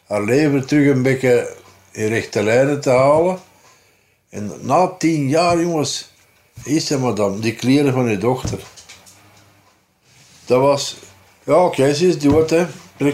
haar 0.07 0.23
leven 0.23 0.67
terug 0.67 0.95
een 0.95 1.01
beetje 1.01 1.55
in 1.91 2.07
rechte 2.07 2.43
lijnen 2.43 2.81
te 2.81 2.89
halen. 2.89 3.37
En 4.29 4.51
na 4.61 4.87
tien 4.87 5.27
jaar, 5.27 5.61
jongens, 5.61 6.13
is 6.63 6.87
ze 6.87 6.99
madame, 6.99 7.39
die 7.39 7.55
kleren 7.55 7.93
van 7.93 8.09
je 8.09 8.17
dochter. 8.17 8.59
Dat 10.45 10.61
was, 10.61 10.97
ja 11.43 11.53
oké, 11.53 11.81
okay, 11.81 11.93
ze 11.93 12.07
is 12.07 12.19
dood 12.19 12.49
hè. 12.49 12.65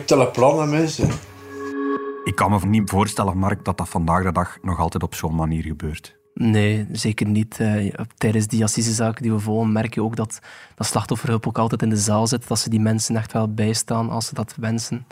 Alle 0.08 0.28
plannen 0.28 0.70
mensen. 0.70 1.10
Ik 2.24 2.36
kan 2.36 2.52
me 2.52 2.60
niet 2.66 2.90
voorstellen, 2.90 3.38
Mark, 3.38 3.66
dat 3.66 3.78
dat 3.78 3.90
vandaag 3.90 4.24
de 4.24 4.32
dag 4.32 4.58
nog 4.62 4.80
altijd 4.80 5.04
op 5.04 5.16
zo'n 5.16 5.36
manier 5.36 5.64
gebeurt. 5.64 6.20
Nee, 6.34 6.88
zeker 6.92 7.28
niet. 7.28 7.60
Uh, 7.60 7.94
tijdens 8.18 8.48
die 8.48 8.64
assisezaak 8.64 9.22
die 9.22 9.32
we 9.32 9.40
volgen, 9.40 9.72
merk 9.72 9.94
je 9.94 10.04
ook 10.04 10.16
dat, 10.16 10.40
dat 10.76 10.88
slachtofferhulp 10.88 11.48
ook 11.48 11.58
altijd 11.58 11.82
in 11.82 11.90
de 11.90 11.98
zaal 11.98 12.28
zit. 12.28 12.48
Dat 12.48 12.60
ze 12.60 12.70
die 12.70 12.80
mensen 12.80 13.16
echt 13.16 13.34
wel 13.34 13.54
bijstaan 13.54 14.10
als 14.10 14.26
ze 14.26 14.34
dat 14.34 14.56
wensen. 14.60 15.06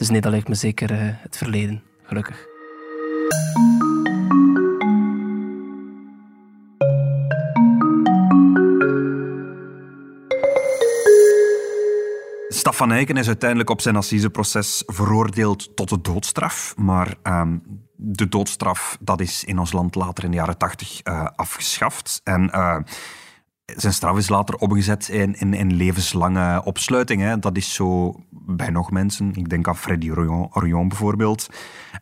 Dus 0.00 0.10
nee, 0.10 0.20
dat 0.20 0.30
lijkt 0.30 0.48
me 0.48 0.54
zeker 0.54 0.90
uh, 0.90 0.98
het 1.02 1.36
verleden, 1.36 1.82
gelukkig. 2.02 2.46
Staf 12.48 12.76
van 12.76 12.92
is 12.92 13.26
uiteindelijk 13.26 13.70
op 13.70 13.80
zijn 13.80 13.96
assiseproces 13.96 14.82
veroordeeld 14.86 15.76
tot 15.76 15.88
de 15.88 16.00
doodstraf. 16.00 16.74
Maar 16.76 17.14
uh, 17.22 17.42
de 17.96 18.28
doodstraf 18.28 18.96
dat 19.00 19.20
is 19.20 19.44
in 19.44 19.58
ons 19.58 19.72
land 19.72 19.94
later 19.94 20.24
in 20.24 20.30
de 20.30 20.36
jaren 20.36 20.58
tachtig 20.58 21.00
uh, 21.04 21.26
afgeschaft. 21.36 22.20
En 22.24 22.50
uh, 22.54 22.76
zijn 23.76 23.92
straf 23.92 24.16
is 24.16 24.28
later 24.28 24.54
omgezet 24.54 25.08
in, 25.08 25.34
in, 25.34 25.54
in 25.54 25.72
levenslange 25.72 26.64
opsluiting. 26.64 27.22
Hè. 27.22 27.38
Dat 27.38 27.56
is 27.56 27.74
zo 27.74 28.14
bij 28.30 28.70
nog 28.70 28.90
mensen. 28.90 29.32
Ik 29.34 29.48
denk 29.48 29.68
aan 29.68 29.76
Freddy 29.76 30.10
Orion, 30.50 30.88
bijvoorbeeld. 30.88 31.48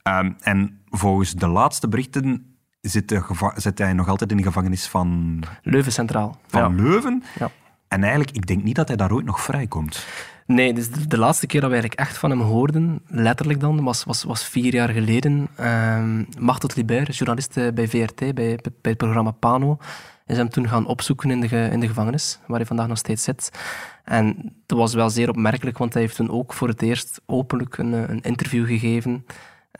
Um, 0.02 0.36
en 0.40 0.80
volgens 0.90 1.32
de 1.32 1.46
laatste 1.46 1.88
berichten 1.88 2.56
zit, 2.80 3.08
de 3.08 3.52
zit, 3.54 3.78
hij 3.78 3.92
nog 3.92 4.08
altijd 4.08 4.30
in 4.30 4.36
de 4.36 4.42
gevangenis 4.42 4.86
van... 4.86 5.38
Leuven 5.62 5.92
Centraal. 5.92 6.38
Van 6.46 6.60
ja. 6.60 6.82
Leuven? 6.82 7.22
Ja. 7.38 7.50
En 7.88 8.02
eigenlijk, 8.02 8.36
ik 8.36 8.46
denk 8.46 8.62
niet 8.62 8.76
dat 8.76 8.88
hij 8.88 8.96
daar 8.96 9.12
ooit 9.12 9.24
nog 9.24 9.40
vrijkomt. 9.40 10.06
Nee, 10.46 10.74
dus 10.74 10.90
de, 10.90 11.06
de, 11.06 11.18
laatste 11.18 11.46
keer 11.46 11.60
dat 11.60 11.70
we 11.70 11.76
eigenlijk 11.76 12.08
echt 12.08 12.18
van 12.18 12.30
hem 12.30 12.40
hoorden, 12.40 13.00
letterlijk 13.06 13.60
dan, 13.60 13.82
was, 13.82 14.04
was, 14.04 14.24
was 14.24 14.44
vier 14.44 14.74
jaar 14.74 14.88
geleden. 14.88 15.48
Um, 15.60 16.26
Martot 16.38 16.76
Libert, 16.76 17.16
journalist 17.16 17.54
bij 17.74 17.88
VRT, 17.88 18.16
bij, 18.16 18.32
bij 18.34 18.58
het 18.82 18.96
programma 18.96 19.30
Pano, 19.30 19.78
is 20.28 20.36
hem 20.36 20.48
toen 20.48 20.68
gaan 20.68 20.86
opzoeken 20.86 21.30
in 21.30 21.40
de, 21.40 21.68
in 21.72 21.80
de 21.80 21.88
gevangenis, 21.88 22.38
waar 22.46 22.56
hij 22.56 22.66
vandaag 22.66 22.88
nog 22.88 22.98
steeds 22.98 23.22
zit. 23.22 23.50
En 24.04 24.56
dat 24.66 24.78
was 24.78 24.94
wel 24.94 25.10
zeer 25.10 25.28
opmerkelijk, 25.28 25.78
want 25.78 25.92
hij 25.92 26.02
heeft 26.02 26.16
toen 26.16 26.30
ook 26.30 26.52
voor 26.52 26.68
het 26.68 26.82
eerst 26.82 27.20
openlijk 27.26 27.78
een, 27.78 27.92
een 27.92 28.20
interview 28.20 28.66
gegeven, 28.66 29.24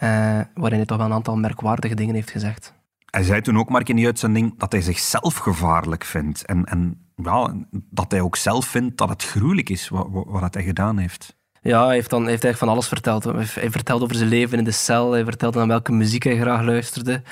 uh, 0.03 0.41
waarin 0.55 0.79
hij 0.79 0.87
toch 0.87 0.97
wel 0.97 1.07
een 1.07 1.13
aantal 1.13 1.37
merkwaardige 1.37 1.95
dingen 1.95 2.15
heeft 2.15 2.31
gezegd. 2.31 2.75
Hij 3.11 3.23
zei 3.23 3.41
toen 3.41 3.59
ook, 3.59 3.69
Mark, 3.69 3.89
in 3.89 3.97
die 3.97 4.07
uitzending, 4.07 4.59
dat 4.59 4.73
hij 4.73 4.81
zichzelf 4.81 5.37
gevaarlijk 5.37 6.05
vindt. 6.05 6.45
En, 6.45 6.65
en 6.65 7.07
ja, 7.17 7.55
dat 7.71 8.11
hij 8.11 8.21
ook 8.21 8.37
zelf 8.37 8.67
vindt 8.67 8.97
dat 8.97 9.09
het 9.09 9.25
gruwelijk 9.25 9.69
is 9.69 9.89
wat, 9.89 10.07
wat 10.11 10.55
hij 10.55 10.63
gedaan 10.63 10.99
heeft. 10.99 11.37
Ja, 11.63 11.85
hij 11.87 11.95
heeft, 11.95 12.11
dan, 12.11 12.19
heeft 12.21 12.45
eigenlijk 12.45 12.59
van 12.59 12.69
alles 12.69 12.89
verteld. 12.89 13.25
Hij 13.25 13.71
vertelde 13.71 14.05
over 14.05 14.17
zijn 14.17 14.29
leven 14.29 14.59
in 14.59 14.65
de 14.65 14.71
cel, 14.71 15.13
hij 15.13 15.25
vertelde 15.25 15.61
aan 15.61 15.69
welke 15.69 15.93
muziek 15.93 16.23
hij 16.23 16.37
graag 16.37 16.63
luisterde. 16.63 17.23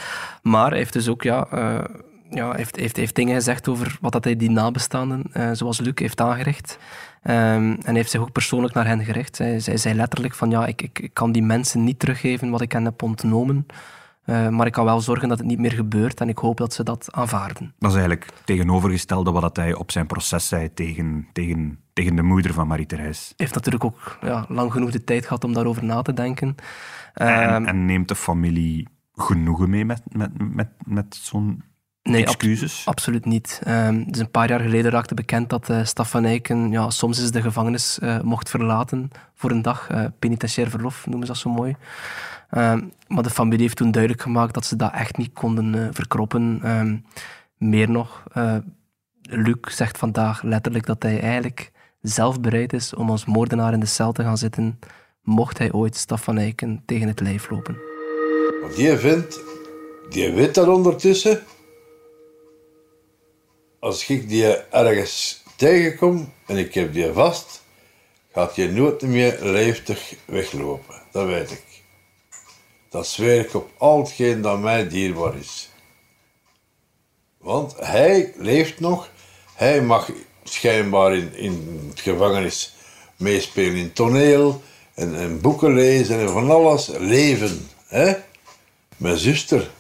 Maar 0.43 0.69
hij 0.69 0.79
heeft 0.79 0.93
dus 0.93 1.09
ook 1.09 1.23
ja, 1.23 1.47
uh, 1.55 1.85
ja, 2.31 2.53
heeft, 2.53 2.77
heeft, 2.77 2.97
heeft 2.97 3.15
dingen 3.15 3.35
gezegd 3.35 3.69
over 3.69 3.99
wat 4.01 4.13
dat 4.13 4.25
hij 4.25 4.37
die 4.37 4.51
nabestaanden, 4.51 5.23
uh, 5.37 5.51
zoals 5.53 5.81
Luc, 5.81 5.93
heeft 5.95 6.21
aangericht. 6.21 6.79
Um, 7.23 7.33
en 7.33 7.85
hij 7.85 7.95
heeft 7.95 8.11
zich 8.11 8.21
ook 8.21 8.33
persoonlijk 8.33 8.75
naar 8.75 8.87
hen 8.87 9.05
gericht. 9.05 9.39
Hij, 9.39 9.61
hij 9.65 9.77
zei 9.77 9.95
letterlijk 9.95 10.35
van 10.35 10.51
ja, 10.51 10.67
ik, 10.67 10.83
ik, 10.83 10.99
ik 10.99 11.15
kan 11.15 11.33
die 11.33 11.43
mensen 11.43 11.85
niet 11.85 11.99
teruggeven 11.99 12.51
wat 12.51 12.61
ik 12.61 12.73
hen 12.73 12.85
heb 12.85 13.03
ontnomen. 13.03 13.67
Uh, 14.25 14.49
maar 14.49 14.67
ik 14.67 14.73
kan 14.73 14.85
wel 14.85 15.01
zorgen 15.01 15.29
dat 15.29 15.39
het 15.39 15.47
niet 15.47 15.59
meer 15.59 15.73
gebeurt 15.73 16.21
en 16.21 16.29
ik 16.29 16.39
hoop 16.39 16.57
dat 16.57 16.73
ze 16.73 16.83
dat 16.83 17.09
aanvaarden. 17.11 17.75
Dat 17.79 17.91
is 17.91 17.97
eigenlijk 17.97 18.33
tegenovergestelde 18.45 19.31
wat 19.31 19.57
hij 19.57 19.75
op 19.75 19.91
zijn 19.91 20.07
proces 20.07 20.49
zei 20.49 20.75
tegen, 20.75 21.29
tegen, 21.33 21.79
tegen 21.93 22.17
de 22.17 22.23
moeder 22.23 22.53
van 22.53 22.67
Marie-Thérèse. 22.67 23.25
Hij 23.27 23.35
heeft 23.37 23.55
natuurlijk 23.55 23.85
ook 23.85 24.19
ja, 24.21 24.45
lang 24.49 24.73
genoeg 24.73 24.91
de 24.91 25.05
tijd 25.05 25.27
gehad 25.27 25.45
om 25.45 25.53
daarover 25.53 25.85
na 25.85 26.03
te 26.03 26.13
denken. 26.13 26.55
En, 27.15 27.63
uh, 27.63 27.69
en 27.69 27.85
neemt 27.85 28.09
de 28.09 28.15
familie 28.15 28.89
genoegen 29.15 29.71
mee 29.71 29.85
met, 29.85 30.03
met, 30.09 30.55
met, 30.55 30.69
met 30.85 31.15
zo'n 31.15 31.63
Nee, 32.07 32.23
excuses? 32.23 32.81
Ab 32.81 32.87
absoluut 32.87 33.25
niet. 33.25 33.61
Um, 33.69 34.13
dus 34.13 34.21
een 34.21 34.31
paar 34.31 34.49
jaar 34.49 34.61
geleden 34.61 34.91
raakte 34.91 35.15
bekend 35.15 35.51
dat 35.51 35.69
uh, 35.69 35.85
Staf 35.85 36.11
van 36.11 36.25
Eycken 36.25 36.71
ja, 36.71 36.91
soms 36.91 37.21
eens 37.21 37.31
de 37.31 37.43
gevangenis 37.43 37.99
uh, 38.03 38.21
mocht 38.21 38.51
verlaten 38.51 39.11
voor 39.35 39.51
een 39.51 39.63
dag. 39.63 39.91
Uh, 39.91 40.05
penitentiair 40.19 40.71
verlof 40.71 41.07
noemen 41.07 41.27
ze 41.27 41.33
dat 41.33 41.43
zo 41.43 41.51
mooi. 41.51 41.77
Ehm, 42.51 42.85
maar 43.09 43.23
de 43.23 43.31
familie 43.31 43.63
heeft 43.63 43.77
toen 43.77 43.91
duidelijk 43.91 44.23
gemaakt 44.23 44.55
dat 44.55 44.65
ze 44.65 44.77
dat 44.77 44.93
echt 44.93 45.17
niet 45.17 45.33
konden 45.33 45.75
uh, 45.75 45.89
verkroppen. 45.91 46.61
Um, 46.65 47.05
meer 47.57 47.91
nog, 47.91 48.23
uh, 48.37 48.57
Luc 49.23 49.57
zegt 49.61 49.99
vandaag 49.99 50.43
letterlijk 50.43 50.87
dat 50.87 51.03
hij 51.03 51.21
eigenlijk 51.21 51.73
zelf 52.01 52.41
bereid 52.41 52.73
is 52.73 52.95
om 52.95 53.11
als 53.11 53.25
moordenaar 53.25 53.73
in 53.73 53.81
de 53.81 53.87
cel 53.87 54.13
te 54.13 54.23
gaan 54.23 54.39
zitten, 54.39 54.79
mocht 55.23 55.59
hij 55.59 55.73
ooit 55.73 55.97
Staf 55.97 56.23
van 56.23 56.39
Eycken 56.39 56.83
tegen 56.87 57.09
het 57.09 57.21
lijf 57.21 57.51
lopen. 57.51 57.77
Wat 58.63 58.77
je 58.77 58.99
vindt, 58.99 59.41
die 60.09 60.33
weet 60.33 60.55
dat 60.55 60.69
ondertussen. 60.69 61.41
Als 63.79 64.09
ik 64.09 64.29
die 64.29 64.57
ergens 64.57 65.43
tegenkom 65.57 66.33
en 66.47 66.57
ik 66.57 66.75
heb 66.75 66.93
die 66.93 67.13
vast, 67.13 67.63
gaat 68.33 68.57
je 68.57 68.69
nooit 68.69 69.03
meer 69.03 69.39
leeftig 69.41 70.15
weglopen. 70.25 71.03
Dat 71.13 71.27
weet 71.27 71.51
ik. 71.51 71.65
Dat 72.91 73.07
zweer 73.07 73.41
ik 73.41 73.55
op 73.55 73.71
al 73.77 73.99
hetgeen 73.99 74.41
dat 74.41 74.61
mij 74.61 74.89
dierbaar 74.89 75.37
is. 75.37 75.71
Want 77.39 77.75
hij 77.77 78.33
leeft 78.37 78.81
nog, 78.81 79.11
hij 79.55 79.83
mag 79.83 80.11
schijnbaar 80.45 81.15
in, 81.15 81.35
in 81.35 81.87
het 81.91 82.01
gevangenis 82.01 82.75
meespelen 83.17 83.77
in 83.77 83.93
toneel 83.93 84.63
en, 84.95 85.17
en 85.17 85.41
boeken 85.41 85.75
lezen 85.75 86.21
en 86.21 86.29
van 86.29 86.51
alles 86.51 86.87
leven. 86.87 87.69
Hè? 87.87 88.15
Mijn 88.97 89.17
zuster, 89.17 89.71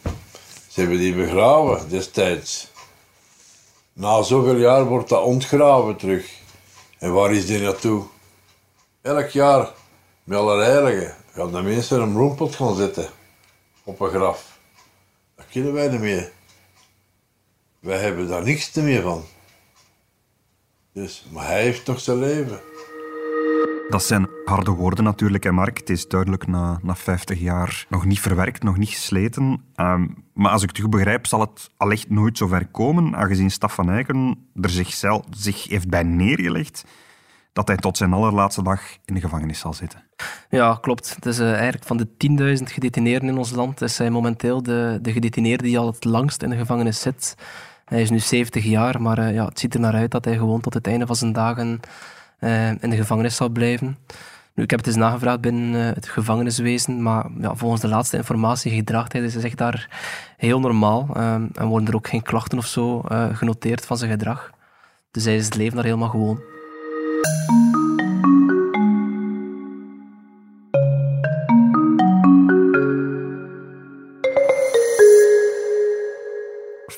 ze 0.68 0.80
hebben 0.80 0.98
die 0.98 1.14
begraven 1.14 1.88
destijds. 1.88 2.68
Na 3.98 4.22
zoveel 4.22 4.56
jaar 4.56 4.84
wordt 4.84 5.08
dat 5.08 5.24
ontgraven 5.24 5.96
terug. 5.96 6.30
En 6.98 7.12
waar 7.12 7.32
is 7.32 7.46
die 7.46 7.60
naartoe? 7.60 8.04
Elk 9.02 9.28
jaar, 9.28 9.72
met 10.24 10.38
alle 10.38 10.62
heiligen, 10.62 11.16
gaan 11.32 11.52
de 11.52 11.62
mensen 11.62 12.00
een 12.00 12.12
bloempot 12.12 12.54
gaan 12.54 12.76
zetten 12.76 13.10
op 13.84 14.00
een 14.00 14.08
graf. 14.08 14.58
Dat 15.36 15.46
kunnen 15.50 15.72
wij 15.72 15.88
niet 15.88 16.00
meer. 16.00 16.32
Wij 17.80 17.98
hebben 17.98 18.28
daar 18.28 18.42
niks 18.42 18.72
meer 18.72 19.02
van. 19.02 19.24
Dus, 20.92 21.24
maar 21.30 21.46
hij 21.46 21.62
heeft 21.62 21.86
nog 21.86 22.00
zijn 22.00 22.18
leven. 22.18 22.60
Dat 23.88 24.04
zijn 24.04 24.28
harde 24.44 24.70
woorden 24.70 25.04
natuurlijk, 25.04 25.44
hè 25.44 25.52
Mark. 25.52 25.78
Het 25.78 25.90
is 25.90 26.08
duidelijk 26.08 26.46
na, 26.46 26.78
na 26.82 26.94
50 26.94 27.40
jaar 27.40 27.86
nog 27.88 28.04
niet 28.04 28.20
verwerkt, 28.20 28.62
nog 28.62 28.76
niet 28.76 28.88
gesleten. 28.88 29.62
Um, 29.76 30.24
maar 30.34 30.52
als 30.52 30.62
ik 30.62 30.68
het 30.68 30.78
goed 30.78 30.90
begrijp, 30.90 31.26
zal 31.26 31.40
het 31.40 31.70
allicht 31.76 32.10
nooit 32.10 32.38
zo 32.38 32.46
ver 32.46 32.66
komen, 32.66 33.16
aangezien 33.16 33.50
Staf 33.50 33.74
van 33.74 33.90
Eycken 33.90 34.48
er 34.60 34.70
zichzelf, 34.70 35.24
zich 35.30 35.68
heeft 35.68 35.88
bij 35.88 36.02
neergelegd 36.02 36.84
dat 37.52 37.68
hij 37.68 37.76
tot 37.76 37.96
zijn 37.96 38.12
allerlaatste 38.12 38.62
dag 38.62 38.80
in 39.04 39.14
de 39.14 39.20
gevangenis 39.20 39.58
zal 39.58 39.72
zitten. 39.72 40.04
Ja, 40.50 40.78
klopt. 40.80 41.14
Het 41.14 41.26
is 41.26 41.40
uh, 41.40 41.52
eigenlijk 41.52 41.84
van 41.84 41.96
de 41.96 42.08
10.000 42.58 42.62
gedetineerden 42.62 43.28
in 43.28 43.38
ons 43.38 43.50
land 43.50 43.80
is 43.80 43.98
hij 43.98 44.10
momenteel 44.10 44.62
de, 44.62 44.98
de 45.02 45.12
gedetineerde 45.12 45.62
die 45.62 45.78
al 45.78 45.86
het 45.86 46.04
langst 46.04 46.42
in 46.42 46.50
de 46.50 46.56
gevangenis 46.56 47.00
zit. 47.00 47.34
Hij 47.84 48.02
is 48.02 48.10
nu 48.10 48.18
70 48.18 48.64
jaar, 48.64 49.02
maar 49.02 49.18
uh, 49.18 49.34
ja, 49.34 49.44
het 49.44 49.58
ziet 49.58 49.74
er 49.74 49.80
naar 49.80 49.94
uit 49.94 50.10
dat 50.10 50.24
hij 50.24 50.36
gewoon 50.36 50.60
tot 50.60 50.74
het 50.74 50.86
einde 50.86 51.06
van 51.06 51.16
zijn 51.16 51.32
dagen 51.32 51.80
in 52.80 52.90
de 52.90 52.96
gevangenis 52.96 53.36
zal 53.36 53.48
blijven. 53.48 53.98
Nu, 54.54 54.62
ik 54.62 54.70
heb 54.70 54.78
het 54.78 54.88
eens 54.88 54.96
nagevraagd 54.96 55.40
binnen 55.40 55.94
het 55.94 56.08
gevangeniswezen, 56.08 57.02
maar 57.02 57.26
ja, 57.40 57.54
volgens 57.54 57.80
de 57.80 57.88
laatste 57.88 58.16
informatie 58.16 58.74
gedraagt 58.74 59.12
hij 59.12 59.28
zich 59.28 59.54
daar 59.54 59.88
heel 60.36 60.60
normaal 60.60 61.08
en 61.14 61.66
worden 61.66 61.88
er 61.88 61.94
ook 61.94 62.08
geen 62.08 62.22
klachten 62.22 62.58
of 62.58 62.66
zo 62.66 63.04
genoteerd 63.32 63.86
van 63.86 63.98
zijn 63.98 64.10
gedrag. 64.10 64.50
Dus 65.10 65.24
hij 65.24 65.36
is 65.36 65.44
het 65.44 65.56
leven 65.56 65.74
daar 65.74 65.84
helemaal 65.84 66.08
gewoon. 66.08 66.40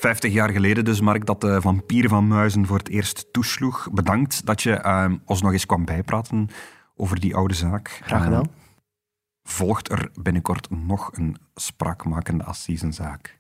50 0.08 0.32
jaar 0.32 0.50
geleden 0.50 0.84
dus, 0.84 1.00
Mark, 1.00 1.26
dat 1.26 1.40
de 1.40 1.60
vampier 1.60 2.08
van 2.08 2.26
Muizen 2.26 2.66
voor 2.66 2.78
het 2.78 2.88
eerst 2.88 3.26
toesloeg. 3.32 3.88
Bedankt 3.92 4.46
dat 4.46 4.62
je 4.62 4.82
uh, 4.84 5.12
ons 5.24 5.42
nog 5.42 5.52
eens 5.52 5.66
kwam 5.66 5.84
bijpraten 5.84 6.48
over 6.96 7.20
die 7.20 7.34
oude 7.34 7.54
zaak. 7.54 8.00
Graag 8.04 8.24
gedaan. 8.24 8.44
Uh, 8.44 8.52
volgt 9.42 9.90
er 9.90 10.10
binnenkort 10.20 10.70
nog 10.70 11.10
een 11.12 11.36
spraakmakende 11.54 12.44
assisenzaak? 12.44 13.38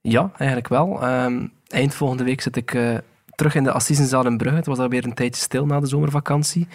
Ja, 0.00 0.30
eigenlijk 0.36 0.68
wel. 0.68 1.08
Um, 1.08 1.52
eind 1.66 1.94
volgende 1.94 2.24
week 2.24 2.40
zit 2.40 2.56
ik 2.56 2.74
uh, 2.74 2.98
terug 3.34 3.54
in 3.54 3.64
de 3.64 3.72
assisenzaal 3.72 4.26
in 4.26 4.36
Brugge. 4.36 4.56
Het 4.56 4.66
was 4.66 4.78
alweer 4.78 5.04
een 5.04 5.14
tijdje 5.14 5.42
stil 5.42 5.66
na 5.66 5.80
de 5.80 5.86
zomervakantie. 5.86 6.68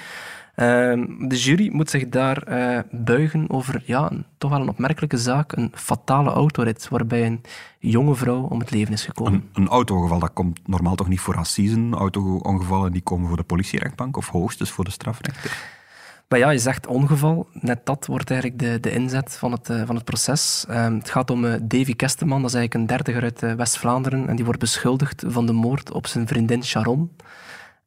Ehm, 0.55 1.27
de 1.27 1.37
jury 1.37 1.69
moet 1.71 1.89
zich 1.89 2.09
daar 2.09 2.47
uh, 2.49 2.79
buigen 2.91 3.49
over 3.49 3.83
ja, 3.85 4.11
toch 4.37 4.51
wel 4.51 4.61
een 4.61 4.69
opmerkelijke 4.69 5.17
zaak. 5.17 5.51
Een 5.51 5.71
fatale 5.73 6.29
autorit 6.29 6.87
waarbij 6.89 7.25
een 7.25 7.41
jonge 7.79 8.15
vrouw 8.15 8.41
om 8.41 8.59
het 8.59 8.71
leven 8.71 8.93
is 8.93 9.05
gekomen. 9.05 9.33
Een, 9.33 9.49
een 9.53 9.67
autogeval, 9.67 10.19
dat 10.19 10.33
komt 10.33 10.67
normaal 10.67 10.95
toch 10.95 11.07
niet 11.07 11.19
voor 11.19 11.37
assisen? 11.37 11.93
Auto-ongevallen 11.93 12.91
die 12.91 13.01
komen 13.01 13.27
voor 13.27 13.37
de 13.37 13.43
politierechtbank 13.43 14.17
of 14.17 14.29
hoogstens 14.29 14.71
voor 14.71 14.83
de 14.83 14.91
strafrechter? 14.91 15.79
Maar 16.27 16.39
ja, 16.39 16.49
je 16.49 16.59
zegt 16.59 16.87
ongeval. 16.87 17.47
Net 17.53 17.85
dat 17.85 18.05
wordt 18.05 18.31
eigenlijk 18.31 18.61
de, 18.61 18.79
de 18.79 18.91
inzet 18.91 19.35
van 19.35 19.51
het, 19.51 19.69
uh, 19.69 19.81
van 19.85 19.95
het 19.95 20.03
proces. 20.03 20.65
Um, 20.69 20.97
het 20.97 21.09
gaat 21.09 21.29
om 21.29 21.45
uh, 21.45 21.53
Davy 21.61 21.95
Kesteman, 21.95 22.41
dat 22.41 22.49
is 22.49 22.55
eigenlijk 22.55 22.73
een 22.73 22.95
dertiger 22.95 23.23
uit 23.23 23.57
West-Vlaanderen. 23.57 24.27
En 24.27 24.35
die 24.35 24.45
wordt 24.45 24.59
beschuldigd 24.59 25.23
van 25.27 25.45
de 25.45 25.53
moord 25.53 25.91
op 25.91 26.07
zijn 26.07 26.27
vriendin 26.27 26.63
Sharon. 26.63 27.11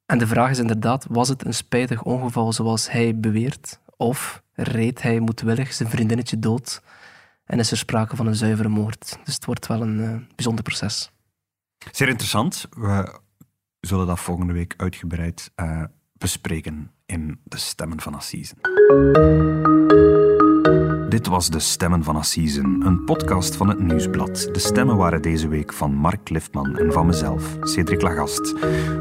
En 0.06 0.18
de 0.18 0.26
vraag 0.26 0.50
is 0.50 0.58
inderdaad, 0.58 1.06
was 1.08 1.28
het 1.28 1.44
een 1.44 1.54
spijtig 1.54 2.02
ongeval 2.02 2.52
zoals 2.52 2.90
hij 2.90 3.18
beweert? 3.18 3.80
Of 3.96 4.42
reed 4.52 5.02
hij 5.02 5.20
moedwillig 5.20 5.72
zijn 5.72 5.88
vriendinnetje 5.88 6.38
dood 6.38 6.82
en 7.44 7.58
is 7.58 7.70
er 7.70 7.76
sprake 7.76 8.16
van 8.16 8.26
een 8.26 8.34
zuivere 8.34 8.68
moord? 8.68 9.18
Dus 9.24 9.34
het 9.34 9.44
wordt 9.44 9.66
wel 9.66 9.82
een 9.82 10.28
bijzonder 10.34 10.64
proces. 10.64 11.10
Zeer 11.92 12.08
interessant. 12.08 12.66
We 12.70 13.20
zullen 13.80 14.06
dat 14.06 14.20
volgende 14.20 14.52
week 14.52 14.74
uitgebreid 14.76 15.50
bespreken 16.12 16.90
in 17.06 17.40
De 17.44 17.58
Stemmen 17.58 18.00
van 18.00 18.14
Assisen. 18.14 18.58
Dit 21.14 21.26
was 21.26 21.50
De 21.50 21.58
Stemmen 21.58 22.04
van 22.04 22.16
Assisen, 22.16 22.80
een 22.84 23.04
podcast 23.04 23.56
van 23.56 23.68
het 23.68 23.78
Nieuwsblad. 23.78 24.48
De 24.52 24.58
stemmen 24.58 24.96
waren 24.96 25.22
deze 25.22 25.48
week 25.48 25.72
van 25.72 25.94
Mark 25.94 26.28
Liftman 26.28 26.78
en 26.78 26.92
van 26.92 27.06
mezelf, 27.06 27.56
Cedric 27.60 28.02
Lagast. 28.02 28.52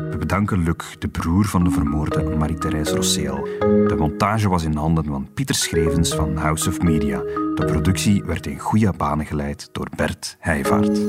We 0.09 0.15
bedanken 0.19 0.63
Luc, 0.63 0.95
de 0.99 1.07
broer 1.07 1.45
van 1.45 1.63
de 1.63 1.69
vermoorde 1.69 2.23
Marie-Thérèse 2.23 2.95
Rosseel. 2.95 3.43
De 3.87 3.95
montage 3.97 4.49
was 4.49 4.63
in 4.63 4.75
handen 4.75 5.05
van 5.05 5.27
Pieter 5.33 5.55
Schrevens 5.55 6.15
van 6.15 6.37
House 6.37 6.69
of 6.69 6.81
Media. 6.81 7.17
De 7.55 7.63
productie 7.65 8.23
werd 8.23 8.47
in 8.47 8.59
goede 8.59 8.93
banen 8.97 9.25
geleid 9.25 9.69
door 9.71 9.87
Bert 9.95 10.37
Heijvaart. 10.39 10.99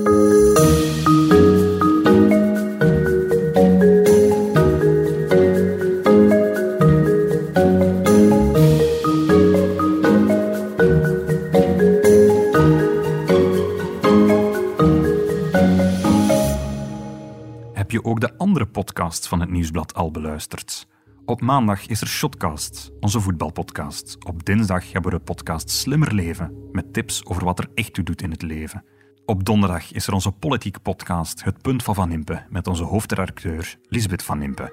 Van 19.13 19.41
het 19.41 19.51
Nieuwsblad 19.51 19.95
al 19.95 20.11
beluisterd. 20.11 20.87
Op 21.25 21.41
maandag 21.41 21.87
is 21.87 22.01
er 22.01 22.07
Shotcast, 22.07 22.91
onze 23.01 23.21
voetbalpodcast. 23.21 24.25
Op 24.27 24.45
dinsdag 24.45 24.93
hebben 24.93 25.13
we 25.13 25.19
de 25.19 25.25
podcast 25.25 25.71
Slimmer 25.71 26.15
Leven, 26.15 26.69
met 26.73 26.93
tips 26.93 27.27
over 27.27 27.45
wat 27.45 27.59
er 27.59 27.69
echt 27.75 27.93
toe 27.93 28.05
doet 28.05 28.23
in 28.23 28.31
het 28.31 28.43
leven. 28.43 28.85
Op 29.25 29.45
donderdag 29.45 29.93
is 29.93 30.07
er 30.07 30.13
onze 30.13 30.33
politiek 30.33 30.83
podcast 30.83 31.45
Het 31.45 31.63
Punt 31.63 31.83
van 31.83 31.95
Van 31.95 32.13
Impe, 32.13 32.43
met 32.49 32.67
onze 32.67 32.85
hoofdredacteur 32.85 33.79
Lisbeth 33.89 34.23
Van 34.23 34.43
Impe. 34.43 34.73